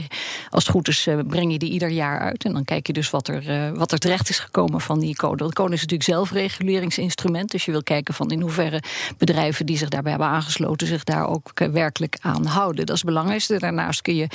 als 0.49 0.63
het 0.63 0.73
goed 0.73 0.87
is, 0.87 1.07
uh, 1.07 1.19
breng 1.27 1.51
je 1.51 1.57
die 1.57 1.71
ieder 1.71 1.89
jaar 1.89 2.19
uit. 2.19 2.43
En 2.43 2.53
dan 2.53 2.63
kijk 2.63 2.87
je 2.87 2.93
dus 2.93 3.09
wat 3.09 3.27
er, 3.27 3.73
wat 3.75 3.91
er 3.91 3.99
terecht 3.99 4.29
is 4.29 4.39
gekomen 4.39 4.81
van 4.81 4.99
die 4.99 5.15
code. 5.15 5.47
De 5.47 5.53
code 5.53 5.73
is 5.73 5.81
natuurlijk 5.81 6.09
zelfreguleringsinstrument. 6.09 7.51
Dus 7.51 7.65
je 7.65 7.71
wil 7.71 7.83
kijken 7.83 8.13
van 8.13 8.31
in 8.31 8.41
hoeverre 8.41 8.81
bedrijven 9.17 9.65
die 9.65 9.77
zich 9.77 9.89
daarbij 9.89 10.11
hebben 10.11 10.29
aangesloten, 10.29 10.87
zich 10.87 11.03
daar 11.03 11.27
ook 11.27 11.51
werkelijk 11.71 12.17
aan 12.21 12.45
houden. 12.45 12.85
Dat 12.85 12.95
is 12.95 13.01
het 13.01 13.09
belangrijkste. 13.09 13.57
Daarnaast 13.57 14.01
kun 14.01 14.15
je 14.15 14.27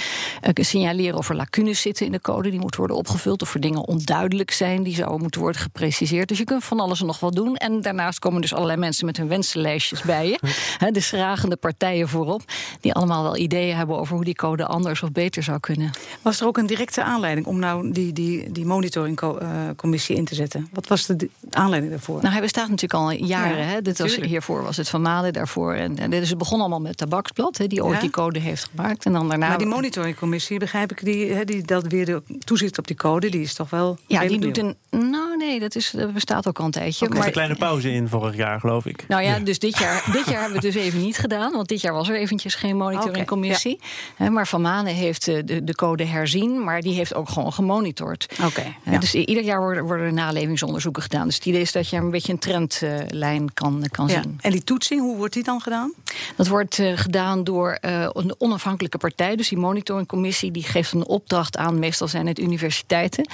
signaleren 0.54 1.18
of 1.18 1.28
er 1.28 1.36
lacunes 1.36 1.80
zitten 1.80 2.06
in 2.06 2.12
de 2.12 2.20
code. 2.20 2.50
Die 2.50 2.60
moeten 2.60 2.78
worden 2.78 2.96
opgevuld. 2.96 3.42
Of 3.42 3.54
er 3.54 3.60
dingen 3.60 3.86
onduidelijk 3.86 4.50
zijn. 4.50 4.82
Die 4.82 4.94
zouden 4.94 5.20
moeten 5.20 5.40
worden 5.40 5.60
gepreciseerd. 5.72 6.28
Dus 6.28 6.38
je 6.38 6.44
kunt 6.44 6.64
van 6.64 6.80
alles 6.80 7.00
en 7.00 7.06
nog 7.06 7.20
wat 7.20 7.34
doen. 7.34 7.56
En 7.56 7.82
daarnaast 7.82 8.18
komen 8.18 8.40
dus 8.40 8.54
allerlei 8.54 8.78
mensen 8.78 9.06
met 9.06 9.16
hun 9.16 9.28
wensenlijstjes 9.28 10.02
bij 10.02 10.28
je. 10.28 10.38
de 10.92 11.00
schragende 11.00 11.56
partijen 11.56 12.08
voorop. 12.08 12.42
Die 12.80 12.94
allemaal 12.94 13.22
wel 13.22 13.36
ideeën 13.36 13.76
hebben 13.76 13.98
over 13.98 14.14
hoe 14.14 14.24
die 14.24 14.34
code 14.34 14.66
anders 14.66 15.02
of 15.02 15.12
beter 15.12 15.42
zou 15.42 15.60
kunnen. 15.60 15.90
Was 16.22 16.40
er 16.40 16.46
ook 16.46 16.58
een 16.58 16.66
directe 16.66 17.02
aanleiding 17.02 17.46
om 17.46 17.58
nou 17.58 17.92
die, 17.92 18.12
die, 18.12 18.52
die 18.52 18.66
monitoringcommissie 18.66 20.16
in 20.16 20.24
te 20.24 20.34
zetten? 20.34 20.68
Wat 20.72 20.86
was 20.86 21.06
de 21.06 21.30
aanleiding 21.50 21.92
daarvoor? 21.92 22.20
Nou, 22.20 22.32
hij 22.32 22.40
bestaat 22.42 22.68
natuurlijk 22.68 23.02
al 23.02 23.10
jaren. 23.10 23.66
hè? 23.66 23.82
Dit 23.82 23.98
was, 23.98 24.16
hiervoor 24.16 24.62
was 24.62 24.76
het 24.76 24.88
Van 24.88 25.02
Maden, 25.02 25.32
daarvoor. 25.32 25.74
En, 25.74 25.98
en 25.98 26.10
dus 26.10 26.28
het 26.28 26.38
begon 26.38 26.60
allemaal 26.60 26.80
met 26.80 26.96
Tabaksblad, 26.96 27.58
hè, 27.58 27.66
die 27.66 27.84
ooit 27.84 28.00
die 28.00 28.10
code 28.10 28.38
heeft 28.38 28.68
gemaakt. 28.74 29.04
En 29.04 29.12
dan 29.12 29.28
daarna... 29.28 29.48
Maar 29.48 29.58
die 29.58 29.66
monitoringcommissie, 29.66 30.58
begrijp 30.58 30.90
ik, 30.90 31.04
die, 31.04 31.32
hè, 31.32 31.44
die 31.44 31.62
dat 31.62 31.86
weer 31.86 32.04
de 32.06 32.22
toezicht 32.44 32.78
op 32.78 32.86
die 32.86 32.96
code, 32.96 33.28
die 33.28 33.40
is 33.40 33.54
toch 33.54 33.70
wel. 33.70 33.98
Ja, 34.06 34.26
die 34.26 34.38
doet 34.38 34.58
een. 34.58 34.76
Nou, 34.90 35.36
nee, 35.36 35.60
dat, 35.62 35.74
is, 35.74 35.90
dat 35.90 36.12
bestaat 36.12 36.48
ook 36.48 36.58
al 36.58 36.64
een 36.64 36.70
tijdje. 36.70 37.06
Er 37.06 37.14
maar... 37.14 37.26
een 37.26 37.32
kleine 37.32 37.54
pauze 37.54 37.92
in 37.92 38.08
vorig 38.08 38.36
jaar, 38.36 38.60
geloof 38.60 38.86
ik. 38.86 39.04
Nou 39.08 39.22
ja, 39.22 39.38
dus 39.38 39.58
dit 39.58 39.78
jaar, 39.78 40.04
dit 40.12 40.26
jaar 40.26 40.40
hebben 40.40 40.60
we 40.60 40.66
het 40.66 40.74
dus 40.74 40.84
even 40.84 41.00
niet 41.00 41.18
gedaan. 41.18 41.52
Want 41.52 41.68
dit 41.68 41.80
jaar 41.80 41.92
was 41.92 42.08
er 42.08 42.16
eventjes 42.16 42.54
geen 42.54 42.76
monitoringcommissie. 42.76 43.80
Okay, 44.14 44.28
maar 44.28 44.46
Van 44.46 44.60
Manen 44.60 44.94
heeft 44.94 45.28
eh, 45.28 45.38
de, 45.44 45.64
de 45.64 45.74
code 45.74 46.04
herzien, 46.04 46.64
maar 46.64 46.80
die 46.80 46.94
heeft 46.94 47.14
ook 47.14 47.28
gewoon 47.28 47.52
gemonitord. 47.52 48.28
Oké. 48.44 48.64
Dus 49.00 49.14
ieder 49.14 49.44
jaar 49.44 49.60
worden, 49.60 49.84
worden 49.84 50.06
er 50.06 50.12
nalevingsonderzoeken 50.12 51.02
gedaan. 51.02 51.26
Dus 51.26 51.34
het 51.34 51.46
idee 51.46 51.60
is 51.60 51.72
dat 51.72 51.88
je 51.88 51.96
een 51.96 52.10
beetje 52.10 52.32
een 52.32 52.38
trendlijn 52.38 53.54
kan, 53.54 53.84
kan 53.90 54.08
zien. 54.08 54.38
En 54.40 54.50
die 54.50 54.64
toetsing, 54.64 55.00
hoe 55.00 55.16
wordt 55.16 55.34
die 55.34 55.44
dan 55.44 55.60
gedaan? 55.60 55.92
Dat 56.36 56.46
wordt 56.46 56.78
uh, 56.78 56.92
gedaan 56.98 57.44
door 57.44 57.78
een 57.80 58.34
onafhankelijke 58.38 58.98
partij. 58.98 59.36
Dus 59.36 59.48
die 59.48 59.58
monitoringcommissie 59.58 60.50
die 60.50 60.62
geeft 60.62 60.92
een 60.92 61.06
opdracht 61.06 61.56
aan, 61.56 61.78
meestal 61.78 62.08
zijn 62.08 62.26
het 62.26 62.38
universiteiten, 62.38 63.28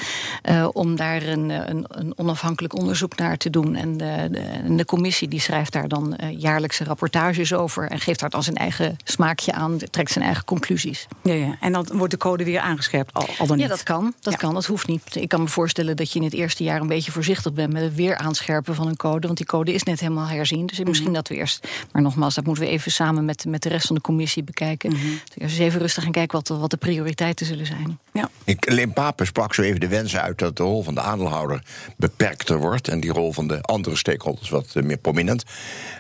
uh, 0.51 0.69
om 0.73 0.97
daar 0.97 1.23
een, 1.23 1.51
een, 1.51 1.85
een, 1.89 2.13
onafhankelijk 2.19 2.75
onderzoek 2.75 3.17
naar 3.17 3.37
te 3.37 3.51
doen. 3.51 3.75
En 3.75 3.97
de, 3.97 4.29
de, 4.31 4.75
de 4.75 4.85
commissie 4.85 5.29
die 5.29 5.41
schrijft 5.41 5.73
daar 5.73 5.89
dan 5.89 6.19
jaarlijkse 6.37 6.85
rapportages 6.85 7.53
over 7.53 7.91
en 7.91 8.01
geeft 8.01 8.21
daar 8.21 8.31
dan 8.31 8.43
zijn 8.43 8.57
eigen 8.57 8.97
smaakje 9.05 9.53
aan, 9.53 9.79
trekt 9.91 10.11
zijn 10.11 10.25
eigen 10.25 10.45
conclusies. 10.45 11.07
Ja, 11.23 11.33
ja. 11.33 11.57
En 11.61 11.73
dan 11.73 11.87
wordt 11.93 12.13
de 12.13 12.19
code 12.19 12.45
weer 12.45 12.61
aangescherpt, 12.61 13.15
al, 13.15 13.27
al 13.39 13.47
dan 13.47 13.57
niet? 13.57 13.67
Ja, 13.67 13.73
dat 13.73 13.83
kan. 13.83 14.15
Dat 14.21 14.37
kan. 14.37 14.55
Dat 14.55 14.67
hoeft 14.67 14.87
niet. 14.87 15.17
Ik 15.17 15.29
kan 15.29 15.41
me 15.41 15.49
voorstellen 15.49 15.97
dat 15.97 16.13
je 16.13 16.19
in 16.19 16.25
het 16.25 16.35
eerste 16.35 16.63
jaar 16.65 16.81
een 16.81 16.87
beetje 16.87 17.13
voorzichtig 17.13 17.53
bent 17.53 17.73
met 17.73 17.83
het 17.83 17.95
weer 17.95 18.17
aanscherpen 18.17 18.75
van 18.75 18.87
een 18.87 18.97
code. 18.97 19.27
Want 19.27 19.39
die 19.39 19.47
code 19.47 19.73
is 19.73 19.83
net 19.83 20.01
helemaal 20.01 20.27
herzien. 20.27 20.67
Dus 20.67 20.79
misschien 20.79 21.05
mhm. 21.07 21.15
dat 21.15 21.29
we 21.29 21.35
eerst. 21.35 21.69
Maar 21.93 22.03
nogmaals, 22.03 22.35
dat 22.35 22.45
moeten 22.45 22.65
we 22.65 22.71
even 22.71 22.93
samen 22.93 23.25
met, 23.25 23.45
met 23.45 23.63
de 23.63 23.69
rest 23.69 23.87
van 23.87 23.97
de 23.97 24.03
commissie 24.03 24.43
bekijken. 24.43 24.91
Mm 24.91 24.97
-hmm. 24.97 25.21
Dus 25.35 25.59
even 25.59 25.81
rustig 25.81 26.03
gaan 26.03 26.13
kijken 26.13 26.37
wat, 26.37 26.59
wat 26.59 26.71
de 26.71 26.77
prioriteiten 26.77 27.47
zullen 27.47 27.67
zijn. 27.67 27.99
Ja. 28.19 28.31
Ik, 28.45 28.71
Leen 28.71 28.93
Papen 28.93 29.27
sprak 29.27 29.55
zo 29.55 29.63
even 29.63 29.81
de 29.81 29.89
wens 29.89 30.17
uit 30.17 30.39
dat 30.39 30.57
de 30.57 30.63
rol 30.63 30.83
van 30.83 30.95
de 30.95 31.01
aandeelhouder 31.01 31.63
beperkter 31.97 32.59
wordt 32.59 32.89
en 32.89 33.01
die 33.01 33.13
rol 33.13 33.33
van 33.33 33.49
de 33.49 33.63
andere 33.63 33.97
stakeholders 33.97 34.51
wat 34.51 34.75
meer 34.75 34.97
prominent. 34.97 35.45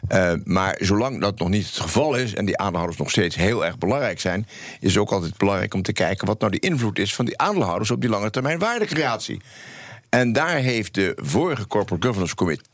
Uh, 0.09 0.33
maar 0.45 0.77
zolang 0.81 1.21
dat 1.21 1.39
nog 1.39 1.49
niet 1.49 1.67
het 1.67 1.79
geval 1.79 2.15
is 2.15 2.35
en 2.35 2.45
die 2.45 2.59
aandeelhouders 2.59 2.99
nog 2.99 3.11
steeds 3.11 3.37
heel 3.37 3.65
erg 3.65 3.79
belangrijk 3.79 4.21
zijn, 4.21 4.47
is 4.81 4.93
het 4.93 5.03
ook 5.03 5.11
altijd 5.11 5.37
belangrijk 5.37 5.75
om 5.75 5.83
te 5.83 5.93
kijken 5.93 6.27
wat 6.27 6.41
nou 6.41 6.53
de 6.53 6.59
invloed 6.59 6.99
is 6.99 7.15
van 7.15 7.25
die 7.25 7.39
aandeelhouders 7.39 7.91
op 7.91 8.01
die 8.01 8.11
lange 8.11 8.31
termijn 8.31 8.59
waardecreatie. 8.59 9.41
En 10.09 10.33
daar 10.33 10.57
heeft 10.57 10.95
de 10.95 11.13
vorige 11.17 11.67
Corporate 11.67 12.07
Governance 12.07 12.35
Committee, 12.35 12.67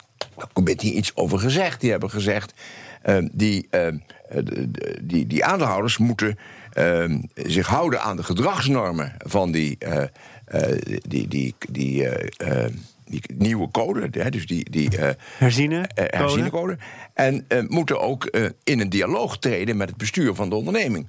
committee 0.52 0.92
iets 0.92 1.16
over 1.16 1.38
gezegd. 1.38 1.80
Die 1.80 1.90
hebben 1.90 2.10
gezegd. 2.10 2.52
Uh, 3.06 3.16
die, 3.32 3.68
die, 5.02 5.26
die 5.26 5.44
aandeelhouders 5.44 5.98
moeten 5.98 6.38
zich 7.34 7.66
houden 7.66 8.02
aan 8.02 8.16
de 8.16 8.22
gedragsnormen 8.22 9.14
van 9.18 9.52
die, 9.52 9.76
uh, 9.86 9.92
uh, 9.92 10.60
die, 11.08 11.28
die, 11.28 11.54
die, 11.70 12.08
die, 13.04 13.22
nieuwe 13.34 13.70
code, 13.70 14.08
hè, 14.10 14.30
dus 14.30 14.46
die, 14.46 14.70
die 14.70 14.88
herziene, 15.38 15.88
herziene 15.94 16.50
code. 16.50 16.78
En 17.14 17.46
moeten 17.68 18.00
ook 18.00 18.36
in 18.64 18.80
een 18.80 18.88
dialoog 18.88 19.38
treden 19.38 19.76
met 19.76 19.88
het 19.88 19.96
bestuur 19.96 20.34
van 20.34 20.48
de 20.48 20.54
onderneming. 20.54 21.08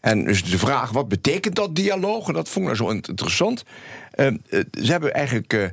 En 0.00 0.24
dus 0.24 0.44
de 0.44 0.58
vraag, 0.58 0.90
wat 0.90 1.08
betekent 1.08 1.54
dat 1.54 1.76
dialoog? 1.76 2.28
En 2.28 2.34
dat 2.34 2.48
vond 2.48 2.68
ik 2.68 2.78
nou 2.78 2.92
zo 2.92 3.08
interessant. 3.08 3.64
ze 4.72 4.90
hebben 4.90 5.14
eigenlijk 5.14 5.72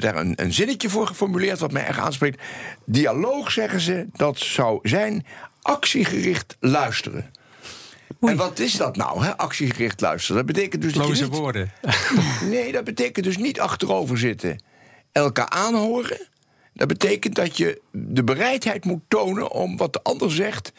daar 0.00 0.16
een, 0.16 0.32
een, 0.36 0.52
zinnetje 0.52 0.88
voor 0.88 1.06
geformuleerd 1.06 1.58
wat 1.58 1.72
mij 1.72 1.84
echt 1.84 1.98
aanspreekt. 1.98 2.42
Dialoog, 2.84 3.50
zeggen 3.50 3.80
ze, 3.80 4.06
dat 4.12 4.38
zou 4.38 4.78
zijn 4.82 5.26
actiegericht 5.62 6.56
luisteren. 6.60 7.30
En 8.20 8.36
wat 8.36 8.58
is 8.58 8.72
dat 8.72 8.96
nou, 8.96 9.24
hè? 9.24 9.36
actiegericht 9.36 10.00
luisteren? 10.00 10.46
Dat 10.46 10.54
betekent 10.54 10.82
dus. 10.82 10.94
Loze 10.94 11.22
niet... 11.22 11.36
woorden. 11.36 11.72
nee, 12.50 12.72
dat 12.72 12.84
betekent 12.84 13.24
dus 13.24 13.36
niet 13.36 13.60
achterover 13.60 14.18
zitten. 14.18 14.62
Elkaar 15.12 15.48
aanhoren. 15.48 16.28
Dat 16.74 16.88
betekent 16.88 17.34
dat 17.34 17.56
je 17.56 17.80
de 17.90 18.24
bereidheid 18.24 18.84
moet 18.84 19.02
tonen 19.08 19.50
om 19.50 19.76
wat 19.76 19.92
de 19.92 20.02
ander 20.02 20.32
zegt. 20.32 20.72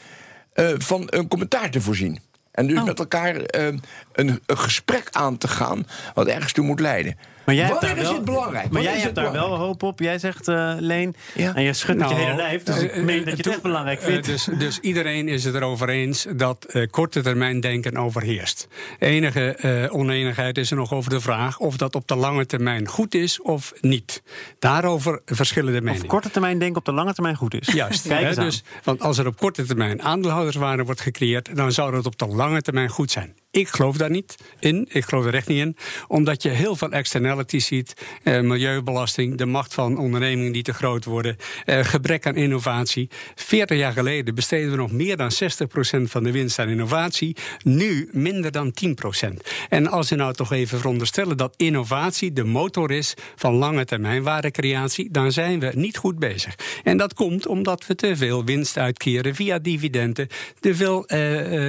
Uh, 0.54 0.70
van 0.78 1.04
een 1.06 1.28
commentaar 1.28 1.70
te 1.70 1.82
voorzien. 1.82 2.20
En 2.52 2.68
dus 2.68 2.80
oh. 2.80 2.86
met 2.86 3.00
elkaar 3.00 3.36
uh, 3.36 3.44
een, 3.52 3.82
een, 4.16 4.42
gesprek 4.48 5.08
aan 5.12 5.38
te 5.38 5.48
gaan. 5.48 5.88
wat 6.14 6.28
ergens 6.28 6.54
toe 6.54 6.66
moet 6.66 6.80
leiden. 6.80 7.18
Maar 7.46 7.56
jij 7.56 7.66
hebt 7.66 7.82
daar 7.82 7.96
wel, 7.96 8.14
het 8.14 8.26
belangrijk? 8.26 8.72
Maar 8.72 8.82
jij 8.82 9.00
hebt 9.00 9.16
daar 9.16 9.32
wel 9.32 9.56
hoop 9.58 9.84
op. 9.84 10.00
Jij 10.00 10.20
zegt, 10.20 10.48
uh, 10.48 10.74
Leen, 10.78 11.16
en 11.36 11.64
je 11.64 11.74
schudt 11.74 12.00
nou, 12.00 12.12
met 12.12 12.20
je 12.20 12.26
hele 12.26 12.42
lijf. 12.42 12.64
Dus 12.64 12.82
ik 12.82 12.96
meen 12.96 13.18
dat 13.18 13.38
je 13.38 13.44
het 13.44 13.48
echt 13.48 13.62
belangrijk 13.62 14.02
vindt. 14.02 14.26
dus, 14.26 14.48
dus 14.58 14.80
iedereen 14.80 15.28
is 15.28 15.44
het 15.44 15.56
erover 15.56 15.90
eens 15.90 16.28
dat 16.36 16.88
korte 16.90 17.22
termijn 17.22 17.60
denken 17.60 17.98
overheerst. 17.98 18.68
Enige 19.00 19.90
oneenigheid 19.92 20.58
is 20.58 20.72
er 20.72 20.78
nog 20.78 20.94
over 20.94 21.10
de 21.10 21.20
vraag 21.22 21.60
of 21.60 21.78
dat 21.78 21.96
op 21.96 22.08
de 22.08 22.16
lange 22.16 22.46
termijn 22.46 22.88
goed 22.88 23.14
is 23.14 23.42
of 23.42 23.74
niet. 23.82 24.24
Daarover 24.60 25.22
verschillen 25.26 25.74
de 25.74 25.82
meningen. 25.82 26.04
Of 26.04 26.10
korte 26.10 26.32
termijn 26.32 26.60
denken 26.60 26.78
op 26.78 26.86
de 26.86 26.92
lange 26.92 27.14
termijn 27.14 27.36
goed 27.36 27.54
is. 27.54 27.74
Juist. 27.74 28.08
Kijk 28.08 28.36
dus, 28.36 28.64
want 28.84 29.02
als 29.02 29.18
er 29.18 29.28
op 29.28 29.38
korte 29.38 29.66
termijn 29.66 30.02
aandeelhouderswaarde 30.02 30.84
wordt 30.84 31.02
gecreëerd, 31.02 31.56
dan 31.56 31.72
zou 31.72 31.92
dat 31.92 32.06
op 32.06 32.18
de 32.18 32.28
lange 32.28 32.62
termijn 32.62 32.90
goed 32.90 33.12
zijn. 33.12 33.36
Ik 33.52 33.68
geloof 33.68 33.98
daar 33.98 34.10
niet 34.10 34.36
in. 34.60 34.88
Ik 34.90 35.06
geloof 35.06 35.26
er 35.26 35.34
echt 35.34 35.48
niet 35.48 35.60
in. 35.60 35.76
Omdat 36.08 36.44
je 36.44 36.50
heel 36.50 36.76
veel 36.76 36.92
externalities 36.92 37.66
ziet. 37.66 37.94
Eh, 38.24 38.42
milieubelasting, 38.42 39.38
de 39.38 39.46
macht 39.46 39.74
van 39.74 39.98
ondernemingen 39.98 40.52
die 40.52 40.64
te 40.64 40.74
groot 40.74 41.06
worden. 41.06 41.38
Eh, 41.66 41.84
gebrek 41.84 42.26
aan 42.26 42.36
innovatie. 42.36 43.10
40 43.36 43.78
jaar 43.78 43.94
geleden 43.94 44.36
besteden 44.36 44.72
we 44.72 44.78
nog 44.78 44.92
meer 44.92 45.18
dan 45.18 45.32
60% 45.32 46.12
van 46.12 46.24
de 46.24 46.32
winst 46.32 46.60
aan 46.60 46.70
innovatie. 46.70 47.36
Nu 47.64 48.10
minder 48.12 48.52
dan 48.52 48.72
10%. 48.72 49.50
En 49.70 49.88
als 49.88 50.10
we 50.10 50.16
nou 50.16 50.34
toch 50.34 50.52
even 50.52 50.78
veronderstellen 50.78 51.38
dat 51.38 51.54
innovatie 51.58 52.34
de 52.34 52.44
motor 52.44 52.92
is 52.92 53.14
van 53.36 53.54
lange 53.54 53.86
termijn 53.86 54.24
waardecreatie, 54.24 55.12
dan 55.12 55.32
zijn 55.32 55.60
we 55.60 55.72
niet 55.76 55.98
goed 55.98 56.20
bezig. 56.20 56.56
En 56.84 56.98
dat 56.98 57.14
komt 57.14 57.48
omdat 57.48 57.88
we 57.88 57.96
te 57.96 58.16
veel 58.16 58.46
winst 58.46 58.78
uitkeren 58.78 59.36
via 59.36 59.60
dividenden, 59.60 60.28
veel, 60.62 60.98
uh, 60.98 61.08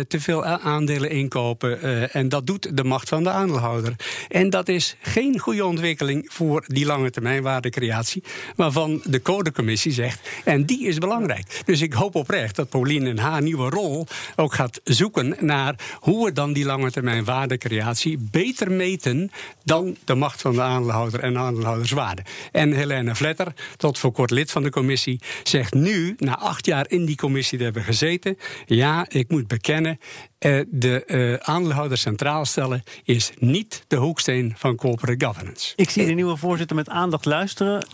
te 0.01 0.21
veel 0.21 0.45
aandelen 0.45 1.11
inkopen. 1.11 1.72
Uh, 1.83 2.15
en 2.15 2.29
dat 2.29 2.47
doet 2.47 2.77
de 2.77 2.85
macht 2.85 3.09
van 3.09 3.23
de 3.23 3.31
aandeelhouder. 3.31 3.95
En 4.29 4.51
dat 4.51 4.69
is 4.69 4.97
geen 5.01 5.39
goede 5.39 5.65
ontwikkeling 5.65 6.27
voor 6.29 6.65
die 6.67 6.87
lange 6.87 7.11
termijn 7.11 7.43
waardecreatie, 7.43 8.23
waarvan 8.57 9.01
de 9.05 9.23
codecommissie 9.23 9.93
zegt. 9.93 10.29
En 10.45 10.65
die 10.65 10.87
is 10.87 10.99
belangrijk. 10.99 11.63
Dus 11.65 11.81
ik 11.81 11.93
hoop 11.93 12.15
oprecht 12.15 12.57
dat 12.57 12.69
Pauline 12.69 13.09
in 13.09 13.19
haar 13.19 13.43
nieuwe 13.43 13.71
rol 13.71 14.07
ook 14.37 14.55
gaat 14.55 14.81
zoeken 14.85 15.37
naar 15.41 15.75
hoe 16.01 16.25
we 16.25 16.33
dan 16.33 16.53
die 16.53 16.65
lange 16.65 16.91
termijn 16.91 17.25
waardecreatie 17.25 18.19
beter 18.31 18.71
meten 18.71 19.31
dan 19.65 19.97
de 20.05 20.15
macht 20.15 20.41
van 20.41 20.53
de 20.53 20.63
aandeelhouder 20.63 21.21
en 21.21 21.39
aandeelhouderswaarde. 21.39 22.23
En 22.53 22.73
Helene 22.73 23.15
Vletter, 23.15 23.53
tot 23.77 23.99
voor 23.99 24.13
kort 24.13 24.31
lid 24.31 24.51
van 24.51 24.63
de 24.63 24.71
commissie, 24.71 25.21
zegt 25.43 25.75
nu, 25.75 26.15
na 26.19 26.39
acht 26.39 26.67
jaar 26.67 26.85
in 26.89 27.05
die 27.05 27.17
commissie 27.17 27.59
te 27.59 27.65
hebben 27.65 27.83
gezeten, 27.83 28.39
ja, 28.67 29.07
ik 29.09 29.29
moet 29.29 29.47
bekennen, 29.47 29.99
eh, 30.39 30.61
de 30.69 31.03
uh, 31.07 31.35
aandeelhouder 31.35 31.62
centraal 31.97 32.45
stellen 32.45 32.83
is 33.05 33.33
niet 33.39 33.85
de 33.89 33.97
hoeksteen 33.97 34.55
van 34.57 34.77
corporate 34.77 35.27
governance. 35.27 35.73
Ik 35.77 35.91
zie 35.91 36.07
de 36.07 36.13
nieuwe 36.13 36.37
voorzitter 36.37 36.77
met 36.77 36.89
aandacht 36.89 37.25
luisteren. 37.25 37.87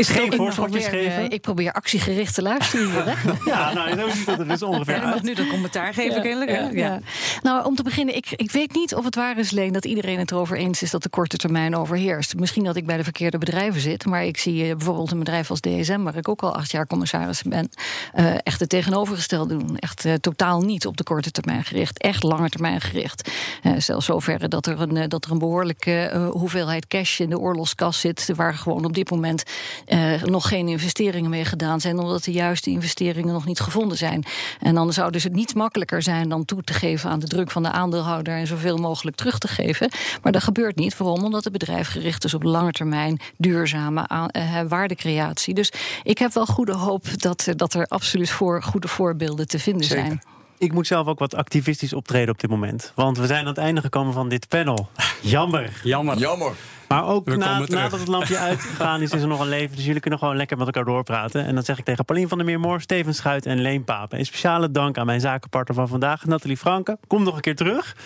Is 0.00 0.08
geen 0.08 0.32
voorschotjes 0.32 0.86
geven? 0.86 1.24
Uh, 1.24 1.30
ik 1.30 1.40
probeer 1.40 1.72
actiegericht 1.72 2.34
te 2.34 2.42
luisteren 2.42 2.90
hier. 2.90 3.04
Hè? 3.04 3.32
ja, 3.50 3.72
nou, 3.72 3.98
zo 3.98 4.08
ziet 4.08 4.26
het 4.26 4.38
er 4.38 4.48
dus 4.48 4.62
ongeveer 4.62 4.96
ja, 4.96 5.08
mag 5.08 5.22
nu 5.22 5.34
dat 5.34 5.46
commentaar 5.46 5.94
geven, 5.94 6.14
ja, 6.14 6.20
kennelijk. 6.20 6.50
Ja, 6.50 6.68
ja, 6.72 7.00
Nou, 7.42 7.64
om 7.64 7.74
te 7.74 7.82
beginnen, 7.82 8.16
ik, 8.16 8.26
ik 8.36 8.50
weet 8.50 8.74
niet 8.74 8.94
of 8.94 9.04
het 9.04 9.14
waar 9.14 9.38
is, 9.38 9.50
Leen... 9.50 9.72
dat 9.72 9.84
iedereen 9.84 10.18
het 10.18 10.30
erover 10.30 10.56
eens 10.56 10.82
is 10.82 10.90
dat 10.90 11.02
de 11.02 11.08
korte 11.08 11.36
termijn 11.36 11.76
overheerst. 11.76 12.36
Misschien 12.36 12.64
dat 12.64 12.76
ik 12.76 12.86
bij 12.86 12.96
de 12.96 13.04
verkeerde 13.04 13.38
bedrijven 13.38 13.80
zit... 13.80 14.06
maar 14.06 14.24
ik 14.24 14.38
zie 14.38 14.64
uh, 14.64 14.76
bijvoorbeeld 14.76 15.10
een 15.10 15.18
bedrijf 15.18 15.50
als 15.50 15.60
DSM... 15.60 16.02
waar 16.02 16.16
ik 16.16 16.28
ook 16.28 16.42
al 16.42 16.54
acht 16.54 16.70
jaar 16.70 16.86
commissaris 16.86 17.42
ben... 17.42 17.70
Uh, 18.14 18.34
echt 18.42 18.60
het 18.60 18.68
tegenovergestelde 18.68 19.56
doen. 19.56 19.76
Echt 19.76 20.06
totaal 20.20 20.60
niet 20.60 20.86
op 20.86 20.96
de 20.96 21.04
korte 21.04 21.30
termijn 21.30 21.64
gericht. 21.64 21.98
Echt 21.98 22.22
lange 22.22 22.48
termijn 22.48 22.80
gericht. 22.80 23.30
zelfs 23.76 24.06
zover 24.06 24.48
dat 24.48 24.66
er 24.66 24.80
een, 24.80 25.08
dat 25.08 25.24
er 25.24 25.30
een 25.30 25.38
behoorlijke 25.38 26.28
hoeveelheid 26.32 26.86
cash... 26.86 27.20
in 27.20 27.30
de 27.30 27.38
oorlogskas 27.38 28.00
zit... 28.00 28.32
waar 28.34 28.54
gewoon 28.54 28.84
op 28.84 28.94
dit 28.94 29.10
moment 29.10 29.44
uh, 29.90 30.22
nog 30.22 30.48
geen 30.48 30.68
investeringen 30.68 31.30
mee 31.30 31.44
gedaan 31.44 31.80
zijn, 31.80 31.98
omdat 31.98 32.24
de 32.24 32.32
juiste 32.32 32.70
investeringen 32.70 33.32
nog 33.32 33.46
niet 33.46 33.60
gevonden 33.60 33.96
zijn. 33.98 34.24
En 34.60 34.74
dan 34.74 34.92
zou 34.92 35.10
dus 35.10 35.24
het 35.24 35.32
niet 35.32 35.54
makkelijker 35.54 36.02
zijn 36.02 36.28
dan 36.28 36.44
toe 36.44 36.62
te 36.62 36.72
geven 36.72 37.10
aan 37.10 37.18
de 37.18 37.26
druk 37.26 37.50
van 37.50 37.62
de 37.62 37.70
aandeelhouder 37.70 38.34
en 38.34 38.46
zoveel 38.46 38.76
mogelijk 38.76 39.16
terug 39.16 39.38
te 39.38 39.48
geven. 39.48 39.90
Maar 40.22 40.32
dat 40.32 40.42
gebeurt 40.42 40.76
niet. 40.76 40.96
Waarom? 40.96 41.24
Omdat 41.24 41.44
het 41.44 41.52
bedrijf 41.52 41.88
gericht 41.88 42.24
is 42.24 42.34
op 42.34 42.42
lange 42.42 42.72
termijn 42.72 43.20
duurzame 43.36 44.08
uh, 44.36 44.60
waardecreatie. 44.68 45.54
Dus 45.54 45.72
ik 46.02 46.18
heb 46.18 46.32
wel 46.32 46.46
goede 46.46 46.74
hoop 46.74 47.20
dat, 47.22 47.48
dat 47.56 47.74
er 47.74 47.86
absoluut 47.86 48.30
voor 48.30 48.62
goede 48.62 48.88
voorbeelden 48.88 49.48
te 49.48 49.58
vinden 49.58 49.86
zijn. 49.86 50.22
Ik 50.58 50.72
moet 50.72 50.86
zelf 50.86 51.06
ook 51.06 51.18
wat 51.18 51.34
activistisch 51.34 51.92
optreden 51.92 52.28
op 52.34 52.40
dit 52.40 52.50
moment. 52.50 52.92
Want 52.94 53.18
we 53.18 53.26
zijn 53.26 53.40
aan 53.40 53.46
het 53.46 53.58
einde 53.58 53.80
gekomen 53.80 54.12
van 54.12 54.28
dit 54.28 54.48
panel. 54.48 54.88
Jammer. 55.20 55.80
Jammer. 55.82 56.18
Jammer. 56.18 56.52
Maar 56.92 57.06
ook 57.06 57.36
na, 57.36 57.58
nadat 57.58 57.98
het 57.98 58.08
lampje 58.08 58.38
uitgegaan 58.38 59.02
is, 59.02 59.12
is 59.12 59.22
er 59.22 59.28
nog 59.28 59.40
een 59.40 59.48
leven. 59.48 59.76
Dus 59.76 59.84
jullie 59.84 60.00
kunnen 60.00 60.18
gewoon 60.18 60.36
lekker 60.36 60.56
met 60.56 60.66
elkaar 60.66 60.84
doorpraten. 60.84 61.44
En 61.44 61.54
dan 61.54 61.64
zeg 61.64 61.78
ik 61.78 61.84
tegen 61.84 62.04
Paulien 62.04 62.28
van 62.28 62.38
der 62.38 62.46
Meermoor, 62.46 62.80
Steven 62.80 63.14
Schuit 63.14 63.46
en 63.46 63.60
Leen 63.60 63.84
Papen. 63.84 64.18
Een 64.18 64.26
speciale 64.26 64.70
dank 64.70 64.98
aan 64.98 65.06
mijn 65.06 65.20
zakenpartner 65.20 65.76
van 65.76 65.88
vandaag, 65.88 66.24
Nathalie 66.24 66.56
Franke. 66.56 66.98
Kom 67.06 67.22
nog 67.22 67.34
een 67.34 67.40
keer 67.40 67.56
terug. 67.56 67.96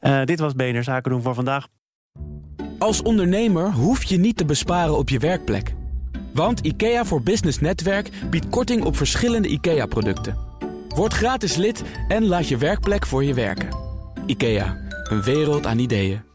Uh, 0.00 0.24
dit 0.24 0.40
was 0.40 0.54
BNR 0.54 0.82
Zaken 0.82 1.10
doen 1.10 1.22
voor 1.22 1.34
vandaag. 1.34 1.66
Als 2.78 3.02
ondernemer 3.02 3.72
hoef 3.72 4.04
je 4.04 4.18
niet 4.18 4.36
te 4.36 4.44
besparen 4.44 4.96
op 4.96 5.08
je 5.08 5.18
werkplek. 5.18 5.74
Want 6.32 6.60
IKEA 6.60 7.04
voor 7.04 7.22
Business 7.22 7.60
Netwerk 7.60 8.10
biedt 8.30 8.48
korting 8.48 8.84
op 8.84 8.96
verschillende 8.96 9.48
IKEA-producten. 9.48 10.36
Word 10.88 11.14
gratis 11.14 11.56
lid 11.56 11.84
en 12.08 12.26
laat 12.26 12.48
je 12.48 12.56
werkplek 12.56 13.06
voor 13.06 13.24
je 13.24 13.34
werken. 13.34 13.68
IKEA, 14.26 14.76
een 15.04 15.22
wereld 15.22 15.66
aan 15.66 15.78
ideeën. 15.78 16.29